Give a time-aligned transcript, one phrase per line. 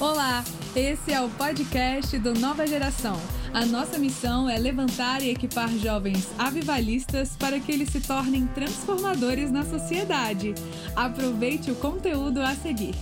[0.00, 0.42] Olá,
[0.74, 3.20] esse é o podcast do Nova Geração.
[3.52, 9.50] A nossa missão é levantar e equipar jovens avivalistas para que eles se tornem transformadores
[9.50, 10.54] na sociedade.
[10.96, 12.94] Aproveite o conteúdo a seguir.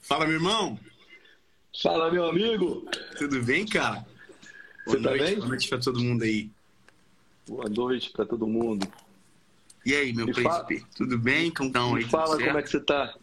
[0.00, 0.78] Fala, meu irmão.
[1.82, 2.88] Fala, meu amigo.
[3.18, 4.06] Tudo bem, cara?
[4.86, 5.36] Você tá bem?
[5.36, 6.50] Boa noite para todo mundo aí.
[7.46, 8.86] Boa noite para todo mundo.
[9.84, 10.78] E aí, meu Me príncipe?
[10.80, 11.50] fala- Tudo bem?
[11.50, 12.04] Como estão aí?
[12.04, 13.14] Me fala como é que você tá.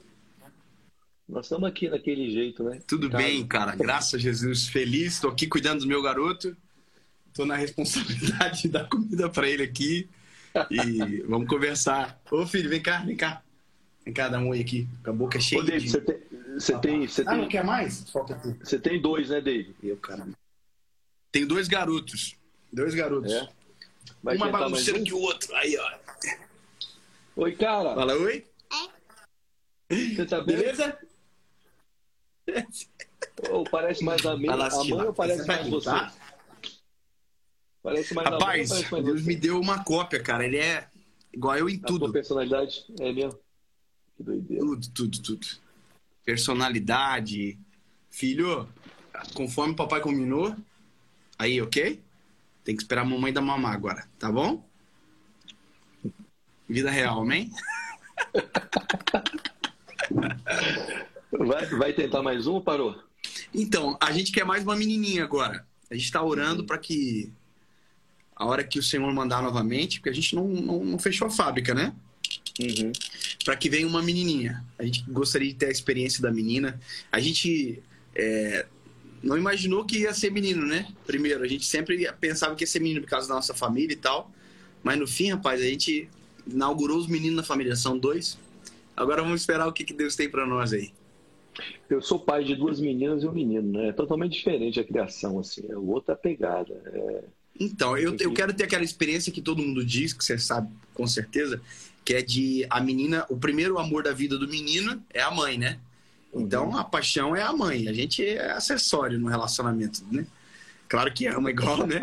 [1.29, 2.79] Nós estamos aqui naquele jeito, né?
[2.87, 3.75] Tudo bem, cara.
[3.75, 4.67] Graças a Jesus.
[4.67, 5.13] Feliz.
[5.15, 6.55] Estou aqui cuidando do meu garoto.
[7.27, 10.09] Estou na responsabilidade de dar comida para ele aqui.
[10.71, 12.19] E vamos conversar.
[12.31, 13.43] Ô, filho, vem cá, vem cá.
[14.05, 14.87] Vem cá, dá um oi aqui.
[15.03, 15.91] Com a boca cheia Ô, David, de...
[15.91, 16.17] você tem,
[16.57, 18.09] você tem, você Ah, não tem, quer mais?
[18.09, 19.75] Falta você tem dois, né, David?
[19.83, 20.25] Eu, cara.
[21.31, 22.35] Tenho dois garotos.
[22.71, 23.33] Dois garotos.
[23.33, 23.47] É?
[24.23, 25.03] Vai Uma bagunceira um?
[25.03, 25.53] que o outro.
[25.57, 26.06] Aí, ó.
[27.37, 27.93] Oi, cara.
[27.93, 28.43] Fala, oi.
[29.91, 30.57] Você tá bem?
[30.57, 30.97] Beleza?
[33.51, 35.89] Ou parece mais a, mãe, Vai lá a mãe ou parece Você vai mais você?
[35.89, 36.15] pintar?
[37.83, 39.27] Parece mais a mãe Rapaz, parece mais Deus você?
[39.27, 40.45] me deu uma cópia, cara.
[40.45, 40.89] Ele é
[41.31, 42.11] igual eu em A tudo.
[42.11, 43.39] personalidade é mesmo?
[44.17, 44.65] Que doideira.
[44.65, 45.47] Tudo, tudo, tudo.
[46.25, 47.59] Personalidade.
[48.09, 48.67] Filho,
[49.35, 50.55] conforme o papai combinou,
[51.37, 52.01] aí, ok?
[52.63, 54.66] Tem que esperar a mamãe dar mamar agora, tá bom?
[56.69, 57.51] Vida real, amém?
[61.31, 63.01] Vai, vai tentar mais um ou parou?
[63.53, 65.65] Então, a gente quer mais uma menininha agora.
[65.89, 67.31] A gente tá orando para que
[68.35, 71.31] a hora que o Senhor mandar novamente, porque a gente não, não, não fechou a
[71.31, 71.93] fábrica, né?
[72.59, 72.91] Uhum.
[73.45, 74.65] para que venha uma menininha.
[74.79, 76.79] A gente gostaria de ter a experiência da menina.
[77.11, 77.81] A gente
[78.15, 78.65] é,
[79.21, 80.87] não imaginou que ia ser menino, né?
[81.05, 83.97] Primeiro, a gente sempre pensava que ia ser menino por causa da nossa família e
[83.97, 84.31] tal.
[84.83, 86.09] Mas no fim, rapaz, a gente
[86.49, 87.75] inaugurou os meninos na família.
[87.75, 88.37] São dois.
[88.95, 90.91] Agora vamos esperar o que, que Deus tem para nós aí.
[91.89, 93.89] Eu sou pai de duas meninas e um menino, né?
[93.89, 95.65] É totalmente diferente a criação, assim.
[95.69, 96.73] É outra pegada.
[96.93, 97.23] É...
[97.59, 101.07] Então, eu, eu quero ter aquela experiência que todo mundo diz, que você sabe com
[101.07, 101.61] certeza,
[102.05, 105.57] que é de a menina, o primeiro amor da vida do menino é a mãe,
[105.57, 105.79] né?
[106.33, 110.25] Então a paixão é a mãe, a gente é acessório no relacionamento, né?
[110.87, 111.99] Claro que ama igual, né?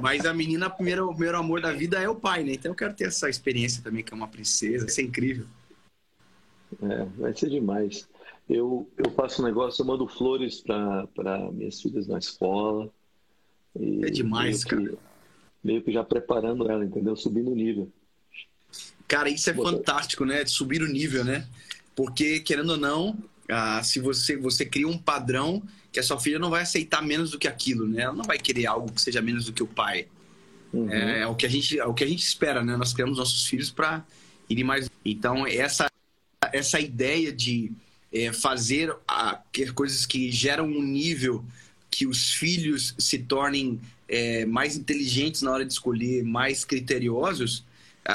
[0.00, 2.52] Mas a menina, o primeiro, o primeiro amor da vida é o pai, né?
[2.52, 5.46] Então eu quero ter essa experiência também, que é uma princesa, isso é incrível.
[6.82, 8.08] É, vai ser demais.
[8.48, 12.90] Eu, eu faço um negócio, eu mando flores para minhas filhas na escola.
[13.78, 14.98] E É demais, meio que,
[15.64, 17.16] meio que já preparando ela, entendeu?
[17.16, 17.90] Subindo o nível.
[19.08, 20.44] Cara, isso é fantástico, né?
[20.46, 21.46] Subir o nível, né?
[21.94, 23.16] Porque, querendo ou não,
[23.48, 25.62] ah, se você, você cria um padrão
[25.92, 28.02] que a sua filha não vai aceitar menos do que aquilo, né?
[28.02, 30.06] Ela não vai querer algo que seja menos do que o pai.
[30.72, 30.90] Uhum.
[30.90, 32.76] É, é o que a gente, é o que a gente espera, né?
[32.76, 34.04] Nós criamos nossos filhos para
[34.48, 34.90] irem mais.
[35.04, 35.90] Então essa
[36.52, 37.72] essa ideia de
[38.12, 39.40] é, fazer a,
[39.74, 41.44] coisas que geram um nível
[41.90, 47.64] que os filhos se tornem é, mais inteligentes na hora de escolher, mais criteriosos.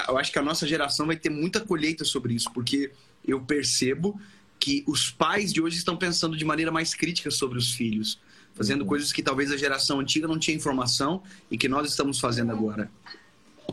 [0.08, 2.92] Eu acho que a nossa geração vai ter muita colheita sobre isso, porque
[3.28, 4.20] eu percebo
[4.62, 8.22] que os pais de hoje estão pensando de maneira mais crítica sobre os filhos,
[8.54, 8.88] fazendo Uhum.
[8.88, 12.90] coisas que talvez a geração antiga não tinha informação e que nós estamos fazendo agora.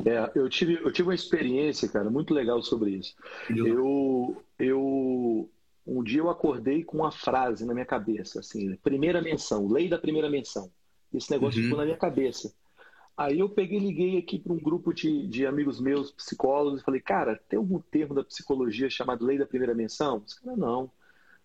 [0.07, 3.15] É, eu tive, eu tive uma experiência, cara, muito legal sobre isso.
[3.51, 5.51] Eu, eu,
[5.87, 9.99] um dia eu acordei com uma frase na minha cabeça, assim, primeira menção, lei da
[9.99, 10.71] primeira menção.
[11.13, 11.65] Esse negócio Uhum.
[11.65, 12.53] ficou na minha cabeça.
[13.19, 17.01] Aí eu peguei liguei aqui para um grupo de, de amigos meus, psicólogos, e falei,
[17.01, 20.23] cara, tem algum termo da psicologia chamado lei da primeira menção?
[20.25, 20.89] Os caras, não.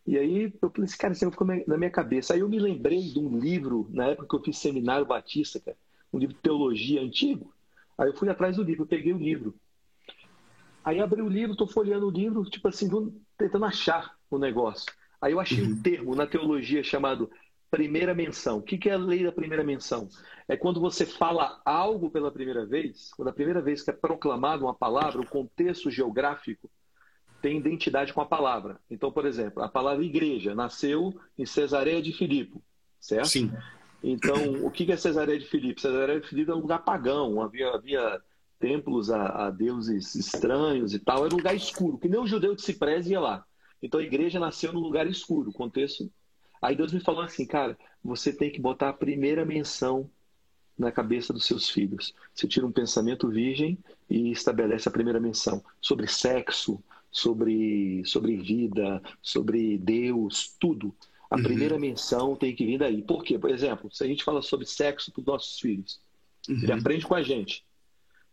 [0.06, 2.36] E aí eu falei assim, cara, isso ficou na minha cabeça.
[2.36, 5.76] Aí eu me lembrei de um livro, na época que eu fiz seminário batista, cara,
[6.14, 7.52] um livro de teologia antigo.
[7.98, 9.56] Aí eu fui atrás do livro, eu peguei o livro.
[10.84, 12.88] Aí abri o livro, tô folheando o livro, tipo assim,
[13.36, 14.94] tentando achar o negócio.
[15.20, 17.32] Aí eu achei um termo na teologia chamado
[17.74, 18.60] primeira menção.
[18.60, 20.08] O que é a lei da primeira menção?
[20.48, 24.64] É quando você fala algo pela primeira vez, quando a primeira vez que é proclamada
[24.64, 26.70] uma palavra, o contexto geográfico
[27.42, 28.80] tem identidade com a palavra.
[28.92, 32.62] Então, por exemplo, a palavra igreja nasceu em Cesareia de Filipe,
[33.00, 33.30] certo?
[33.30, 33.52] Sim.
[34.04, 35.82] Então, o que é Cesareia de Filipe?
[35.82, 38.22] Cesareia de Filipe é um lugar pagão, havia, havia
[38.60, 42.54] templos a, a deuses estranhos e tal, era um lugar escuro, que nem o judeu
[42.54, 43.44] de Ciprés ia lá.
[43.82, 46.08] Então a igreja nasceu num lugar escuro, contexto.
[46.64, 50.10] Aí Deus me falou assim, cara, você tem que botar a primeira menção
[50.78, 52.14] na cabeça dos seus filhos.
[52.34, 53.78] Você tira um pensamento virgem
[54.10, 60.96] e estabelece a primeira menção sobre sexo, sobre, sobre vida, sobre Deus, tudo.
[61.30, 61.44] A Uhum.
[61.44, 63.04] primeira menção tem que vir daí.
[63.04, 63.40] Por quê?
[63.40, 66.02] Por exemplo, se a gente fala sobre sexo para os nossos filhos,
[66.62, 66.80] ele Uhum.
[66.80, 67.66] aprende com a gente.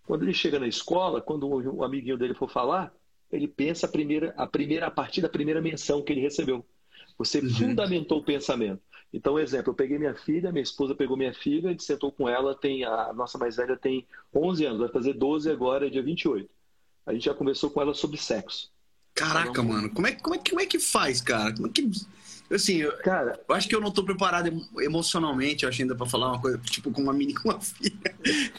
[0.06, 2.94] Quando ele chega na escola, quando o amiguinho dele for falar,
[3.32, 6.66] ele pensa a primeira, a primeira a partir da primeira menção que ele recebeu.
[7.20, 7.50] Você uhum.
[7.50, 8.80] fundamentou o pensamento.
[9.12, 12.26] Então, exemplo, eu peguei minha filha, minha esposa pegou minha filha, a gente sentou com
[12.26, 16.48] ela, tem a nossa mais velha tem 11 anos, vai fazer 12 agora, dia 28.
[17.04, 18.70] A gente já conversou com ela sobre sexo.
[19.14, 21.52] Caraca, então, mano, como é, como, é, como é que faz, cara?
[21.52, 21.90] Como é que
[22.50, 24.50] Assim, eu, cara, eu acho que eu não tô preparado
[24.80, 28.00] emocionalmente, eu acho ainda pra falar uma coisa, tipo, com uma menina com uma filha.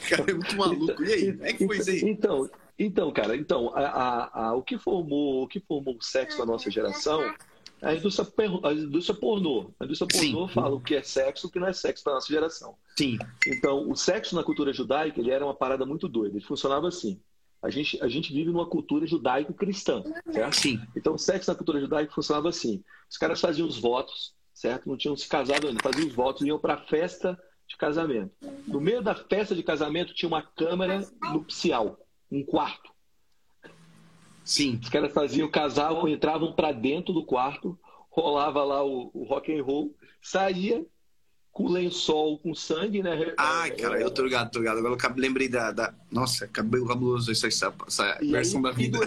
[0.07, 1.03] Cara, é muito maluco.
[1.03, 2.01] E aí, como é que foi isso aí?
[2.03, 6.37] Então, então cara, então, a, a, a, o, que formou, o que formou o sexo
[6.37, 7.33] na nossa geração
[7.81, 8.28] a indústria,
[8.63, 9.74] a indústria pornô.
[9.80, 10.54] A indústria pornô Sim.
[10.54, 12.75] fala o que é sexo e o que não é sexo para nossa geração.
[12.98, 13.18] Sim.
[13.48, 16.38] Então, o sexo na cultura judaica ele era uma parada muito doida.
[16.38, 17.19] Ele funcionava assim.
[17.62, 20.56] A gente, a gente vive numa cultura judaico-cristã, certo?
[20.56, 20.81] Sim.
[20.95, 22.83] Então, o sexo na cultura judaica funcionava assim.
[23.10, 24.88] Os caras faziam os votos, certo?
[24.88, 25.81] Não tinham se casado ainda.
[25.81, 28.31] Faziam os votos e iam para a festa de casamento.
[28.68, 31.98] No meio da festa de casamento tinha uma câmara nupcial,
[32.31, 32.90] um quarto.
[34.43, 34.79] Sim.
[34.81, 37.77] Os caras faziam casal, entravam para dentro do quarto,
[38.09, 40.85] rolava lá o, o rock and roll, saía
[41.51, 43.33] com lençol com sangue, né?
[43.38, 44.79] Ai, cara, eu tô ligado, tô ligado.
[44.79, 45.71] Agora eu lembrei da.
[45.71, 45.93] da...
[46.09, 48.99] Nossa, cabelo cabuloso essa, essa, essa versão da vida.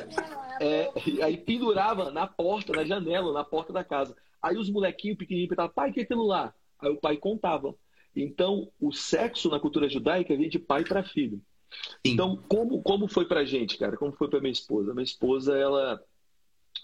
[0.61, 0.93] É,
[1.23, 4.15] aí pendurava na porta, na janela, na porta da casa.
[4.43, 6.53] Aí os molequinhos pequenininhos perguntavam, pai, que é aquilo lá?
[6.81, 7.75] Aí o pai contava.
[8.15, 11.41] Então, o sexo na cultura judaica vem de pai para filho.
[12.07, 12.13] Sim.
[12.13, 13.97] Então, como, como foi pra gente, cara?
[13.97, 14.93] Como foi pra minha esposa?
[14.93, 16.01] Minha esposa, ela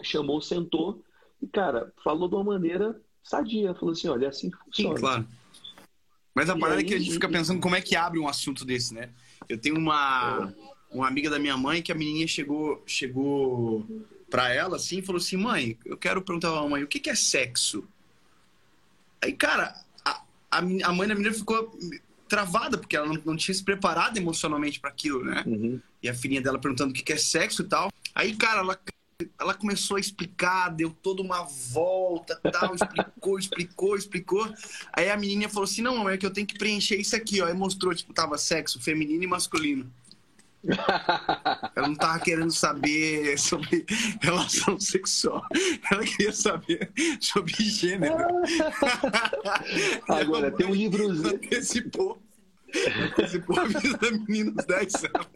[0.01, 1.03] chamou, sentou
[1.41, 3.73] e, cara, falou de uma maneira sadia.
[3.73, 4.95] Falou assim: olha, é assim que funciona.
[4.95, 5.27] Sim, claro.
[6.33, 8.19] Mas a e parada aí, é que a gente fica pensando como é que abre
[8.19, 9.09] um assunto desse, né?
[9.49, 10.95] Eu tenho uma, é.
[10.95, 13.85] uma amiga da minha mãe que a menininha chegou, chegou
[14.29, 17.09] pra ela assim e falou assim: mãe, eu quero perguntar pra mãe, o que, que
[17.09, 17.87] é sexo?
[19.21, 21.77] Aí, cara, a, a, mãe da menina ficou
[22.31, 25.43] travada, porque ela não, não tinha se preparado emocionalmente para aquilo, né?
[25.45, 25.81] Uhum.
[26.01, 27.91] E a filhinha dela perguntando o que é sexo e tal.
[28.15, 28.79] Aí, cara, ela,
[29.37, 34.53] ela começou a explicar, deu toda uma volta, tal, explicou, explicou, explicou.
[34.93, 37.49] Aí a menina falou assim: não, é que eu tenho que preencher isso aqui, ó.
[37.49, 39.91] E mostrou, tipo, tava sexo feminino e masculino.
[41.75, 43.85] Ela não tava querendo saber sobre
[44.21, 45.45] relação sexual.
[45.91, 48.15] Ela queria saber sobre gênero.
[50.07, 51.35] Agora, tem um livrozinho.
[51.35, 52.21] Antecipou.
[53.03, 55.27] Antecipou a vida da menina dos 10 anos.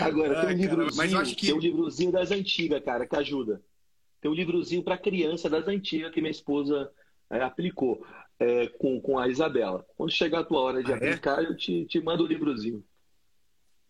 [0.00, 1.46] Agora, tem um livrozinho, mas eu acho que...
[1.46, 3.62] tem um livrozinho das antigas, cara, que ajuda.
[4.20, 6.90] Tem um livrozinho para criança das antigas que minha esposa
[7.30, 8.04] é, aplicou
[8.40, 9.84] é, com, com a Isabela.
[9.96, 11.46] Quando chegar a tua hora de ah, aplicar, é?
[11.46, 12.82] eu te, te mando o livrozinho.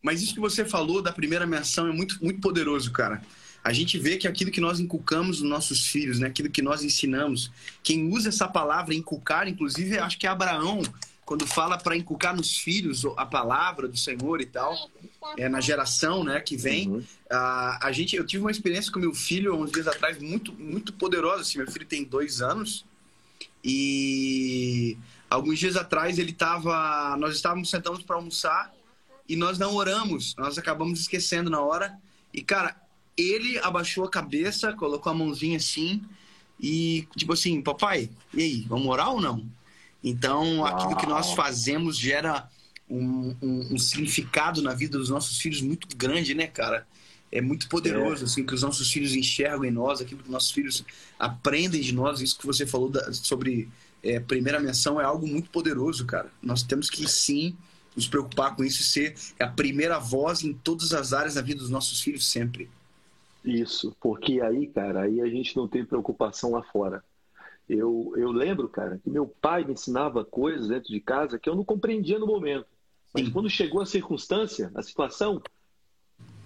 [0.02, 3.22] Mas isso que você falou da primeira menção é muito, muito poderoso, cara.
[3.62, 6.28] A gente vê que aquilo que nós inculcamos nos nossos filhos, né?
[6.28, 7.50] aquilo que nós ensinamos,
[7.82, 10.82] quem usa essa palavra inculcar, inclusive, acho que é Abraão,
[11.26, 14.90] quando fala para inculcar nos filhos a palavra do Senhor e tal,
[15.36, 16.88] é na geração, né, que vem.
[16.88, 17.04] Uhum.
[17.30, 20.92] A, a gente, eu tive uma experiência com meu filho uns dias atrás muito, muito
[20.94, 21.42] poderosa.
[21.42, 22.84] Assim, meu filho tem dois anos
[23.62, 24.96] e
[25.28, 28.72] alguns dias atrás ele estava, nós estávamos sentados para almoçar
[29.28, 31.96] e nós não oramos, nós acabamos esquecendo na hora.
[32.32, 32.76] E, cara,
[33.16, 36.02] ele abaixou a cabeça, colocou a mãozinha assim
[36.58, 39.46] e, tipo assim, papai, e aí, vamos orar ou não?
[40.02, 42.48] Então, aquilo que nós fazemos gera
[42.88, 46.86] um, um, um, significado na vida dos nossos filhos muito grande, né, cara?
[47.32, 48.26] É muito poderoso, é.
[48.26, 50.84] assim, que os nossos filhos enxergam em nós, aquilo que nossos filhos
[51.18, 52.20] aprendem de nós.
[52.20, 53.68] Isso que você falou da, sobre
[54.02, 56.30] é, primeira menção é algo muito poderoso, cara.
[56.42, 57.56] Nós temos que, sim,
[57.94, 61.60] nos preocupar com isso e ser a primeira voz em todas as áreas da vida
[61.60, 62.68] dos nossos filhos sempre.
[63.44, 67.02] Isso, porque aí, cara, aí a gente não tem preocupação lá fora.
[67.68, 71.54] Eu, eu lembro, cara, que meu pai me ensinava coisas dentro de casa que eu
[71.54, 72.66] não compreendia no momento.
[73.14, 73.30] Mas Sim.
[73.30, 75.40] quando chegou a circunstância, a situação,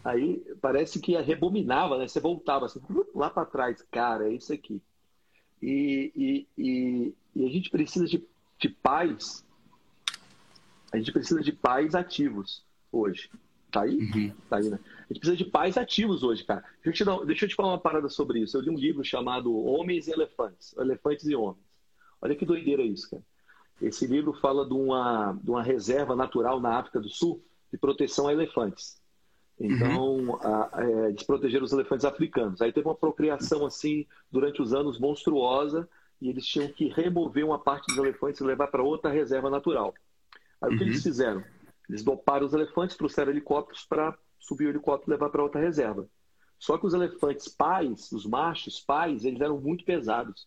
[0.04, 2.06] aí parece que rebominava, né?
[2.06, 2.80] Você voltava assim,
[3.14, 4.80] lá para trás, cara, é isso aqui.
[5.62, 8.22] E, e, e, e a gente precisa de,
[8.58, 9.44] de pais
[10.94, 13.28] a gente precisa de pais ativos hoje.
[13.68, 13.96] Tá aí?
[13.96, 14.32] Uhum.
[14.48, 14.78] Tá aí, né?
[14.86, 16.62] A gente precisa de pais ativos hoje, cara.
[16.84, 18.56] Deixa eu, te dar, deixa eu te falar uma parada sobre isso.
[18.56, 20.72] Eu li um livro chamado Homens e Elefantes.
[20.78, 21.66] Elefantes e Homens.
[22.22, 23.24] Olha que doideira isso, cara.
[23.82, 28.28] Esse livro fala de uma, de uma reserva natural na África do Sul de proteção
[28.28, 29.02] a elefantes.
[29.58, 30.36] Então, uhum.
[30.36, 32.60] a, é, eles protegeram os elefantes africanos.
[32.60, 35.88] Aí teve uma procriação assim durante os anos monstruosa
[36.20, 39.94] e eles tinham que remover uma parte dos elefantes e levar para outra reserva natural.
[40.60, 40.74] Aí uhum.
[40.74, 41.02] o que eles uhum.
[41.02, 41.44] fizeram?
[41.88, 46.06] Eles doparam os elefantes, trouxeram helicópteros para subir o helicóptero e levar para outra reserva.
[46.58, 50.46] Só que os elefantes pais, os machos pais, eles eram muito pesados.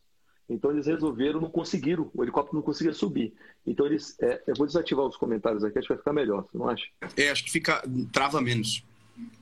[0.49, 3.33] Então eles resolveram, não conseguiram, o helicóptero não conseguia subir.
[3.65, 4.17] Então eles.
[4.21, 6.85] É, eu vou desativar os comentários aqui, acho que vai ficar melhor, você não acha?
[7.17, 7.83] É, acho que fica.
[8.11, 8.83] trava menos.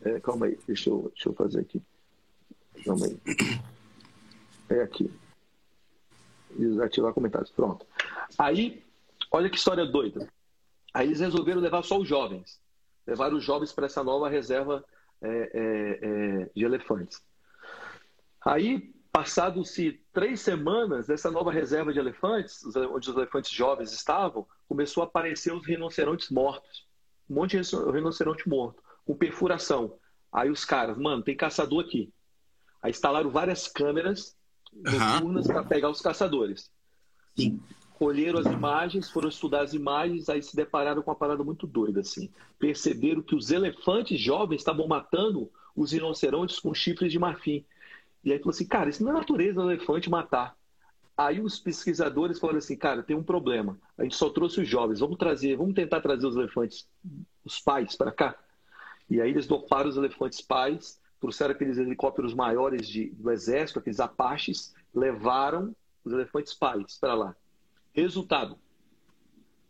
[0.01, 1.82] É, calma aí, deixa eu, deixa eu fazer aqui.
[2.86, 3.20] Calma aí.
[4.70, 5.12] É aqui.
[6.51, 7.51] Desativar comentários.
[7.51, 7.86] Pronto.
[8.38, 8.84] Aí,
[9.32, 10.29] olha que história doida.
[10.94, 12.60] Aí eles resolveram levar só os jovens.
[13.05, 14.84] Levaram os jovens para essa nova reserva
[15.22, 16.00] é, é,
[16.44, 17.22] é, de elefantes.
[18.41, 25.03] Aí, passados-se três semanas dessa nova reserva de elefantes, onde os elefantes jovens estavam, começou
[25.03, 26.86] a aparecer os rinocerontes mortos.
[27.29, 29.98] Um monte de rinoceronte morto, com perfuração.
[30.32, 32.12] Aí os caras, mano, tem caçador aqui.
[32.82, 34.36] Aí instalaram várias câmeras
[34.74, 35.54] noturnas uhum.
[35.54, 36.70] para pegar os caçadores.
[37.36, 37.60] Sim.
[37.98, 42.02] Colheram as imagens, foram estudar as imagens, aí se depararam com uma parada muito doida,
[42.02, 42.30] assim.
[42.60, 47.64] Perceberam que os elefantes jovens estavam matando os rinocerontes com chifres de marfim.
[48.24, 50.58] E aí falou assim, cara, isso não é natureza do elefante matar.
[51.18, 53.80] Aí os pesquisadores falaram assim, cara, tem um problema.
[53.98, 56.90] A gente só trouxe os jovens, vamos trazer, vamos tentar trazer os elefantes,
[57.46, 58.38] os pais para cá.
[59.10, 64.00] E aí eles doparam os elefantes pais, trouxeram aqueles helicópteros maiores de, do exército, aqueles
[64.00, 67.36] apaches, levaram os elefantes pais para lá.
[67.94, 68.58] Resultado: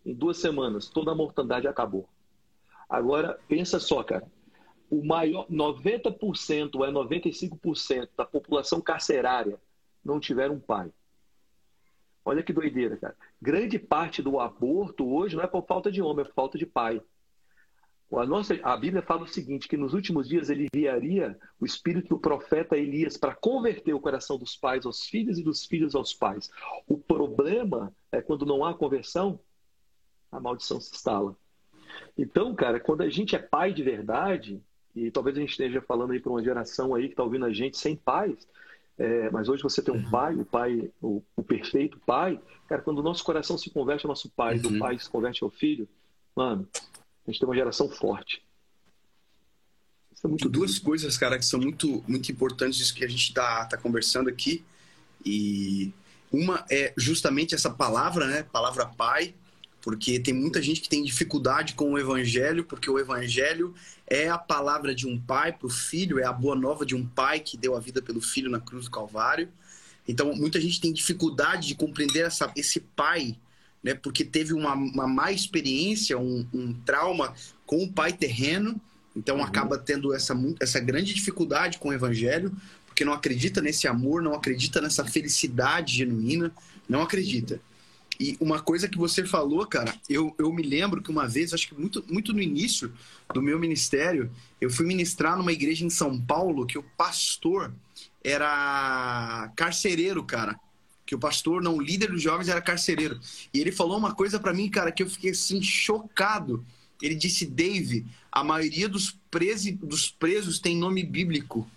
[0.06, 2.08] em duas semanas, toda a mortandade acabou.
[2.88, 4.28] Agora, pensa só, cara.
[4.90, 9.60] O maior 90% é 95% da população carcerária
[10.04, 10.92] não tiveram um pai.
[12.24, 13.16] Olha que doideira, cara.
[13.42, 16.66] Grande parte do aborto hoje não é por falta de homem, é por falta de
[16.66, 17.02] pai.
[18.20, 22.10] A, nossa, a Bíblia fala o seguinte, que nos últimos dias ele enviaria o espírito
[22.10, 26.14] do profeta Elias para converter o coração dos pais aos filhos e dos filhos aos
[26.14, 26.50] pais.
[26.88, 29.40] O problema é quando não há conversão,
[30.32, 31.36] a maldição se instala.
[32.18, 34.62] Então, cara, quando a gente é pai de verdade,
[34.96, 37.52] e talvez a gente esteja falando aí para uma geração aí que está ouvindo a
[37.52, 38.48] gente sem pais,
[38.98, 40.10] é, mas hoje você tem um uhum.
[40.10, 44.10] pai, o pai, o, o, perfeito pai, cara, quando o nosso coração se converte ao
[44.10, 44.62] nosso pai, uhum.
[44.62, 45.88] do pai se converte ao filho,
[46.34, 46.68] mano,
[47.26, 48.42] a gente tem uma geração forte.
[50.14, 53.30] Isso é muito Duas coisas, cara, que são muito, muito importantes disso que a gente
[53.30, 54.64] está tá conversando aqui.
[55.26, 55.92] E
[56.32, 58.44] uma é justamente essa palavra, né?
[58.44, 59.34] Palavra pai,
[59.82, 63.74] porque tem muita gente que tem dificuldade com o evangelho, porque o evangelho
[64.08, 67.06] é a palavra de um pai para o filho, é a boa nova de um
[67.06, 69.50] pai que deu a vida pelo filho na cruz do Calvário.
[70.08, 73.36] Então, muita gente tem dificuldade de compreender essa, esse pai
[73.86, 77.36] né, porque teve uma, uma má experiência, um, um trauma
[77.68, 78.82] com o pai terreno,
[79.16, 79.44] então uhum.
[79.44, 82.52] acaba tendo essa, essa grande dificuldade com o evangelho,
[82.88, 86.52] porque não acredita nesse amor, não acredita nessa felicidade genuína,
[86.90, 87.62] não acredita.
[88.20, 91.68] E uma coisa que você falou, cara, eu, eu me lembro que uma vez, acho
[91.68, 92.92] que muito, muito no início
[93.36, 97.72] do meu ministério, eu fui ministrar numa igreja em São Paulo que o pastor
[98.24, 100.60] era carcereiro, cara
[101.06, 103.20] que o pastor, não, o líder dos jovens era carcereiro.
[103.54, 106.66] E ele falou uma coisa para mim, cara, que eu fiquei assim chocado.
[107.02, 111.68] Ele disse: "Dave, a maioria dos, presos dos presos tem nome bíblico".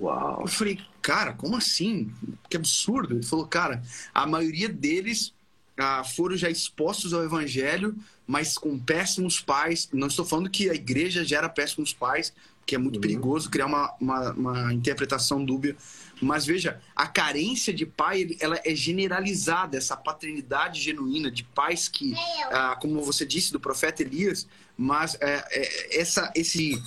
[0.00, 0.42] Uau.
[0.42, 2.12] Eu falei: "Cara, como assim?
[2.48, 3.14] Que absurdo".
[3.14, 5.32] Ele falou: "Cara, a maioria deles
[5.78, 9.88] ah, foram já expostos ao evangelho, mas com péssimos pais.
[9.92, 12.32] Não estou falando que a igreja gera péssimos pais,
[12.70, 13.00] que é muito uhum.
[13.00, 15.76] perigoso criar uma, uma, uma interpretação dúbia
[16.20, 22.14] mas veja, a carência de pai, ela é generalizada, essa paternidade genuína de pais que,
[22.50, 24.46] ah, como você disse, do profeta Elias,
[24.76, 26.80] mas é, é, essa, esse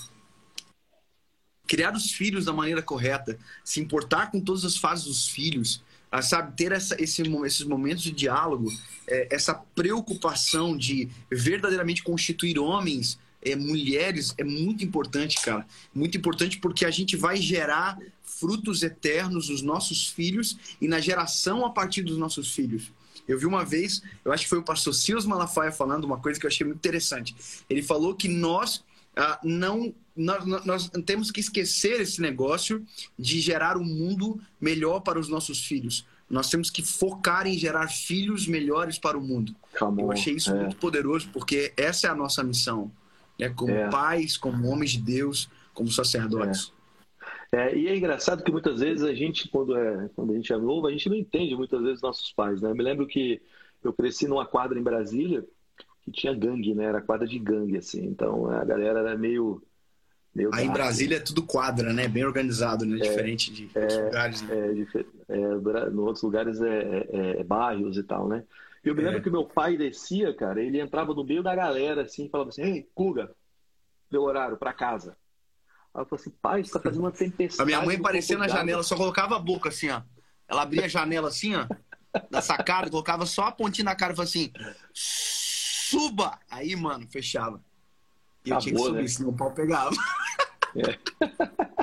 [1.67, 6.21] criar os filhos da maneira correta, se importar com todas as fases dos filhos, ah,
[6.21, 8.71] sabe, ter essa, esse, esses momentos de diálogo,
[9.07, 15.65] é, essa preocupação de verdadeiramente constituir homens é, mulheres é muito importante, cara.
[15.93, 21.65] Muito importante porque a gente vai gerar frutos eternos nos nossos filhos e na geração
[21.65, 22.91] a partir dos nossos filhos.
[23.27, 26.39] Eu vi uma vez, eu acho que foi o pastor Silas Malafaia falando uma coisa
[26.39, 27.35] que eu achei muito interessante.
[27.69, 28.83] Ele falou que nós
[29.15, 32.85] ah, não nós, nós, temos que esquecer esse negócio
[33.17, 36.05] de gerar um mundo melhor para os nossos filhos.
[36.29, 39.55] Nós temos que focar em gerar filhos melhores para o mundo.
[39.97, 40.59] eu achei isso é.
[40.59, 42.91] muito poderoso porque essa é a nossa missão,
[43.39, 43.49] né?
[43.49, 43.89] Como é.
[43.89, 46.71] pais, como homens de Deus, como sacerdotes.
[46.79, 46.83] É.
[47.53, 50.57] É, e é engraçado que muitas vezes a gente, quando, é, quando a gente é
[50.57, 52.71] novo, a gente não entende muitas vezes nossos pais, né?
[52.71, 53.39] Eu me lembro que
[53.83, 55.45] eu cresci numa quadra em Brasília
[56.03, 56.85] que tinha gangue, né?
[56.85, 58.05] Era quadra de gangue, assim.
[58.05, 59.61] Então a galera era meio.
[60.33, 62.07] meio Aí em Brasília é tudo quadra, né?
[62.07, 62.97] Bem organizado, né?
[62.97, 64.41] É, Diferente de outros é, lugares.
[64.41, 64.55] Né?
[65.29, 68.43] É, é, no outros lugares é, é, bairros e tal, né?
[68.83, 72.25] Eu me lembro que meu pai descia, cara, ele entrava no meio da galera, assim,
[72.25, 73.33] e falava assim: Ei, Kuga,
[74.11, 75.15] deu horário para casa.
[75.93, 77.61] Aí eu falei assim, pai, você tá fazendo uma tempestade.
[77.63, 80.01] A minha mãe aparecia na janela, só colocava a boca assim, ó.
[80.47, 81.67] Ela abria a janela assim, ó,
[82.29, 84.51] da sacada, colocava só a pontinha na cara e falava assim,
[84.93, 86.37] suba!
[86.49, 87.63] Aí, mano, fechava.
[88.45, 89.07] E eu Acabou, tinha que subir, né?
[89.07, 89.95] senão o pau pegava.
[90.75, 91.82] É.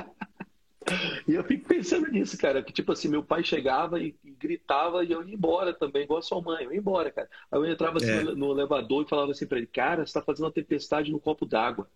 [1.27, 5.03] e eu fico pensando nisso, cara, que tipo assim, meu pai chegava e, e, gritava
[5.03, 7.29] e eu ia embora também, igual a sua mãe, eu ia embora, cara.
[7.51, 8.23] Aí eu entrava assim é.
[8.23, 11.45] no, elevador e falava assim pra ele, cara, você tá fazendo uma tempestade no copo
[11.45, 11.87] d'água.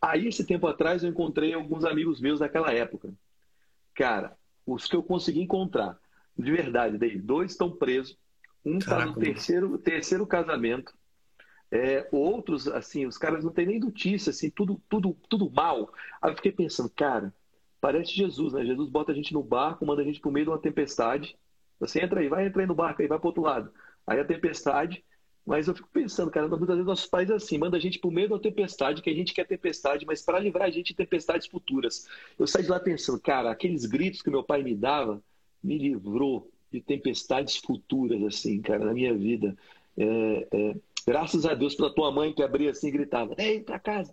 [0.00, 3.10] Aí, esse tempo atrás, eu encontrei alguns amigos meus daquela época.
[3.94, 5.98] Cara, os que eu consegui encontrar,
[6.38, 8.18] de verdade, daí, dois estão presos,
[8.62, 10.92] um está no terceiro, terceiro casamento,
[11.70, 15.92] é, outros, assim, os caras não têm nem notícia, assim, tudo, tudo, tudo mal.
[16.20, 17.32] Aí eu fiquei pensando, cara,
[17.86, 18.64] parece Jesus, né?
[18.64, 21.36] Jesus bota a gente no barco, manda a gente pro meio de uma tempestade.
[21.78, 23.70] Você entra aí, vai entrar aí no barco aí, vai pro outro lado.
[24.04, 25.04] Aí a tempestade,
[25.46, 28.28] mas eu fico pensando, cara, muitas vezes nossos pais assim, manda a gente pro meio
[28.28, 32.08] da tempestade, que a gente quer tempestade, mas para livrar a gente de tempestades futuras.
[32.36, 35.22] Eu saí de lá pensando, cara, aqueles gritos que meu pai me dava
[35.62, 39.56] me livrou de tempestades futuras, assim, cara, na minha vida.
[39.96, 40.76] É, é,
[41.06, 44.12] graças a Deus pela tua mãe que abria assim e gritava: Ei, pra casa.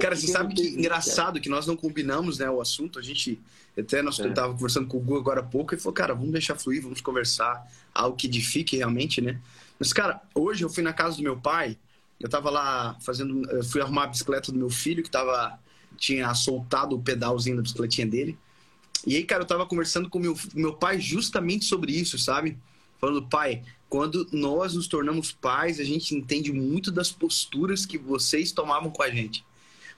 [0.00, 2.98] Cara, você sabe que engraçado que nós não combinamos né, o assunto.
[2.98, 3.38] A gente,
[3.78, 4.28] até nós é.
[4.30, 7.00] tava conversando com o Gu agora há pouco e falou, cara, vamos deixar fluir, vamos
[7.00, 9.40] conversar algo que edifique realmente, né?
[9.78, 11.76] Mas, cara, hoje eu fui na casa do meu pai,
[12.18, 15.58] eu tava lá fazendo, eu fui arrumar a bicicleta do meu filho, que tava,
[15.96, 18.38] tinha soltado o pedalzinho da bicicletinha dele.
[19.06, 22.58] E aí, cara, eu tava conversando com meu, meu pai justamente sobre isso, sabe?
[22.98, 28.50] Falando, pai, quando nós nos tornamos pais, a gente entende muito das posturas que vocês
[28.50, 29.44] tomavam com a gente.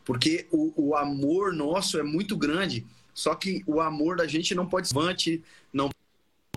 [0.04, 4.66] Porque o, o amor nosso é muito grande, só que o amor da gente não
[4.66, 5.42] pode ser
[5.73, 5.90] não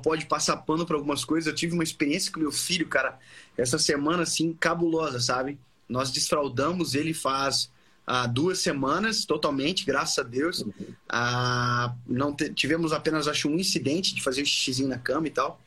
[0.01, 1.47] pode passar pano para algumas coisas.
[1.47, 3.17] Eu tive uma experiência com meu filho, cara,
[3.57, 5.57] essa semana assim cabulosa, sabe?
[5.87, 7.71] Nós desfraudamos ele faz
[8.05, 10.63] ah, duas semanas totalmente, graças a Deus.
[11.07, 15.61] Ah, não tivemos apenas acho um incidente de fazer xixizinho na cama e tal.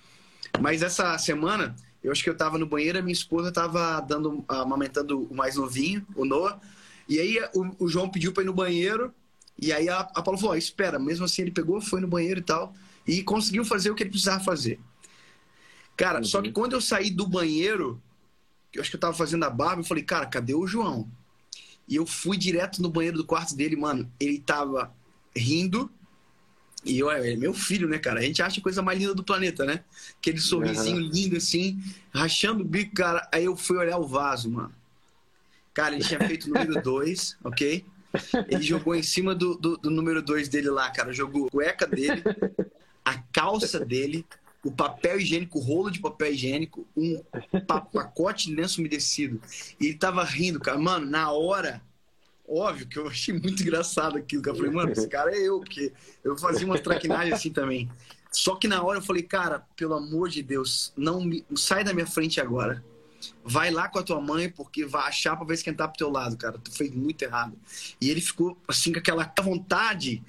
[0.61, 4.45] Mas essa semana eu acho que eu tava no banheiro, a minha esposa tava dando
[4.47, 6.61] amamentando o mais novinho, o Noah.
[7.09, 9.15] E aí o, o João pediu para ir no banheiro.
[9.61, 12.41] E aí a, a Paula falou: oh, espera, mesmo assim ele pegou, foi no banheiro
[12.41, 12.75] e tal
[13.07, 14.81] e conseguiu fazer o que ele precisava fazer.
[15.97, 16.25] Cara, uhum.
[16.25, 18.03] só que quando eu saí do banheiro,
[18.75, 21.09] eu acho que eu tava fazendo a barba, eu falei, cara, cadê o João?
[21.89, 24.11] E eu fui direto no banheiro do quarto dele, mano.
[24.19, 24.93] Ele tava
[25.35, 25.89] rindo.
[26.85, 28.21] E eu, é meu filho, né, cara?
[28.21, 29.85] A gente acha a coisa mais linda do planeta, né?
[30.19, 31.11] Aquele sorrisinho uhum.
[31.11, 31.81] lindo assim,
[32.13, 33.29] rachando o bico, cara.
[33.33, 34.73] Aí eu fui olhar o vaso, mano.
[35.77, 37.85] Cara, ele tinha feito o número 2, ok?
[38.49, 41.13] Ele jogou em cima do, do, do número 2 dele lá, cara.
[41.13, 42.23] Jogou cueca dele,
[43.05, 44.25] a calça dele,
[44.65, 47.23] o papel higiênico, o rolo de papel higiênico, um
[47.93, 49.39] pacote de lenço umedecido.
[49.79, 50.79] E ele tava rindo, cara.
[50.79, 51.83] Mano, na hora,
[52.49, 54.43] óbvio que eu achei muito engraçado aquilo.
[54.43, 55.93] Que eu falei, mano, esse cara é eu, porque
[56.25, 57.91] eu fazia umas traquinagens assim também.
[58.33, 61.45] Só que na hora eu falei, cara, pelo amor de Deus, não me...
[61.55, 62.83] sai da minha frente agora.
[63.45, 66.37] Vai lá com a tua mãe, porque vai achar pra ver esquentar pro teu lado,
[66.37, 66.59] cara.
[66.59, 67.57] Tu fez muito errado.
[68.01, 70.23] E ele ficou assim com aquela vontade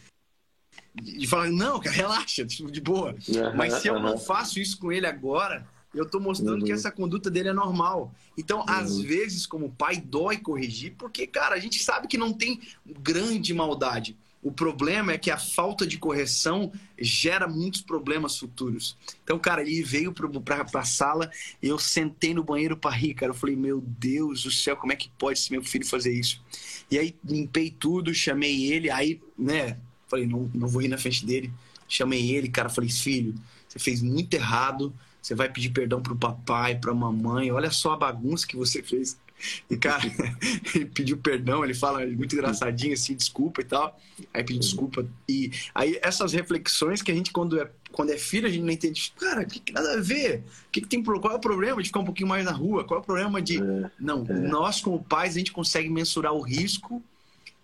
[0.93, 3.15] de falar, não, cara, relaxa, tipo, de boa.
[3.27, 4.01] Uhum, Mas se eu uhum.
[4.01, 6.65] não faço isso com ele agora, eu estou mostrando uhum.
[6.65, 8.13] que essa conduta dele é normal.
[8.37, 12.59] Então, às vezes, como pai, dói corrigir, porque, cara, a gente sabe que não tem
[12.85, 14.17] grande maldade.
[14.47, 18.97] O problema é que a falta de correção gera muitos problemas futuros.
[19.23, 21.29] Então, cara, ele veio para a sala,
[21.61, 23.31] eu sentei no banheiro para rir, cara.
[23.31, 26.41] Eu falei, meu Deus do céu, como é que pode esse meu filho fazer isso?
[26.89, 31.25] E aí limpei tudo, chamei ele, aí, né, Falei, não, não vou ir na frente
[31.25, 31.51] dele.
[31.87, 33.35] Chamei ele, cara, falei, filho,
[33.67, 34.93] você fez muito errado.
[35.21, 37.51] Você vai pedir perdão pro papai, pra mamãe.
[37.51, 39.17] Olha só a bagunça que você fez.
[39.69, 40.03] E, cara,
[40.73, 43.99] ele pediu perdão, ele fala muito engraçadinho assim, desculpa e tal.
[44.33, 45.05] Aí pediu desculpa.
[45.27, 48.71] E aí essas reflexões que a gente, quando é, quando é filho, a gente não
[48.71, 49.13] entende.
[49.19, 50.43] Cara, que, que nada a ver?
[50.71, 52.83] Que, que tem, qual é o problema de ficar um pouquinho mais na rua?
[52.83, 53.61] Qual é o problema de.
[53.61, 54.33] É, não, é.
[54.33, 57.03] nós, como pais, a gente consegue mensurar o risco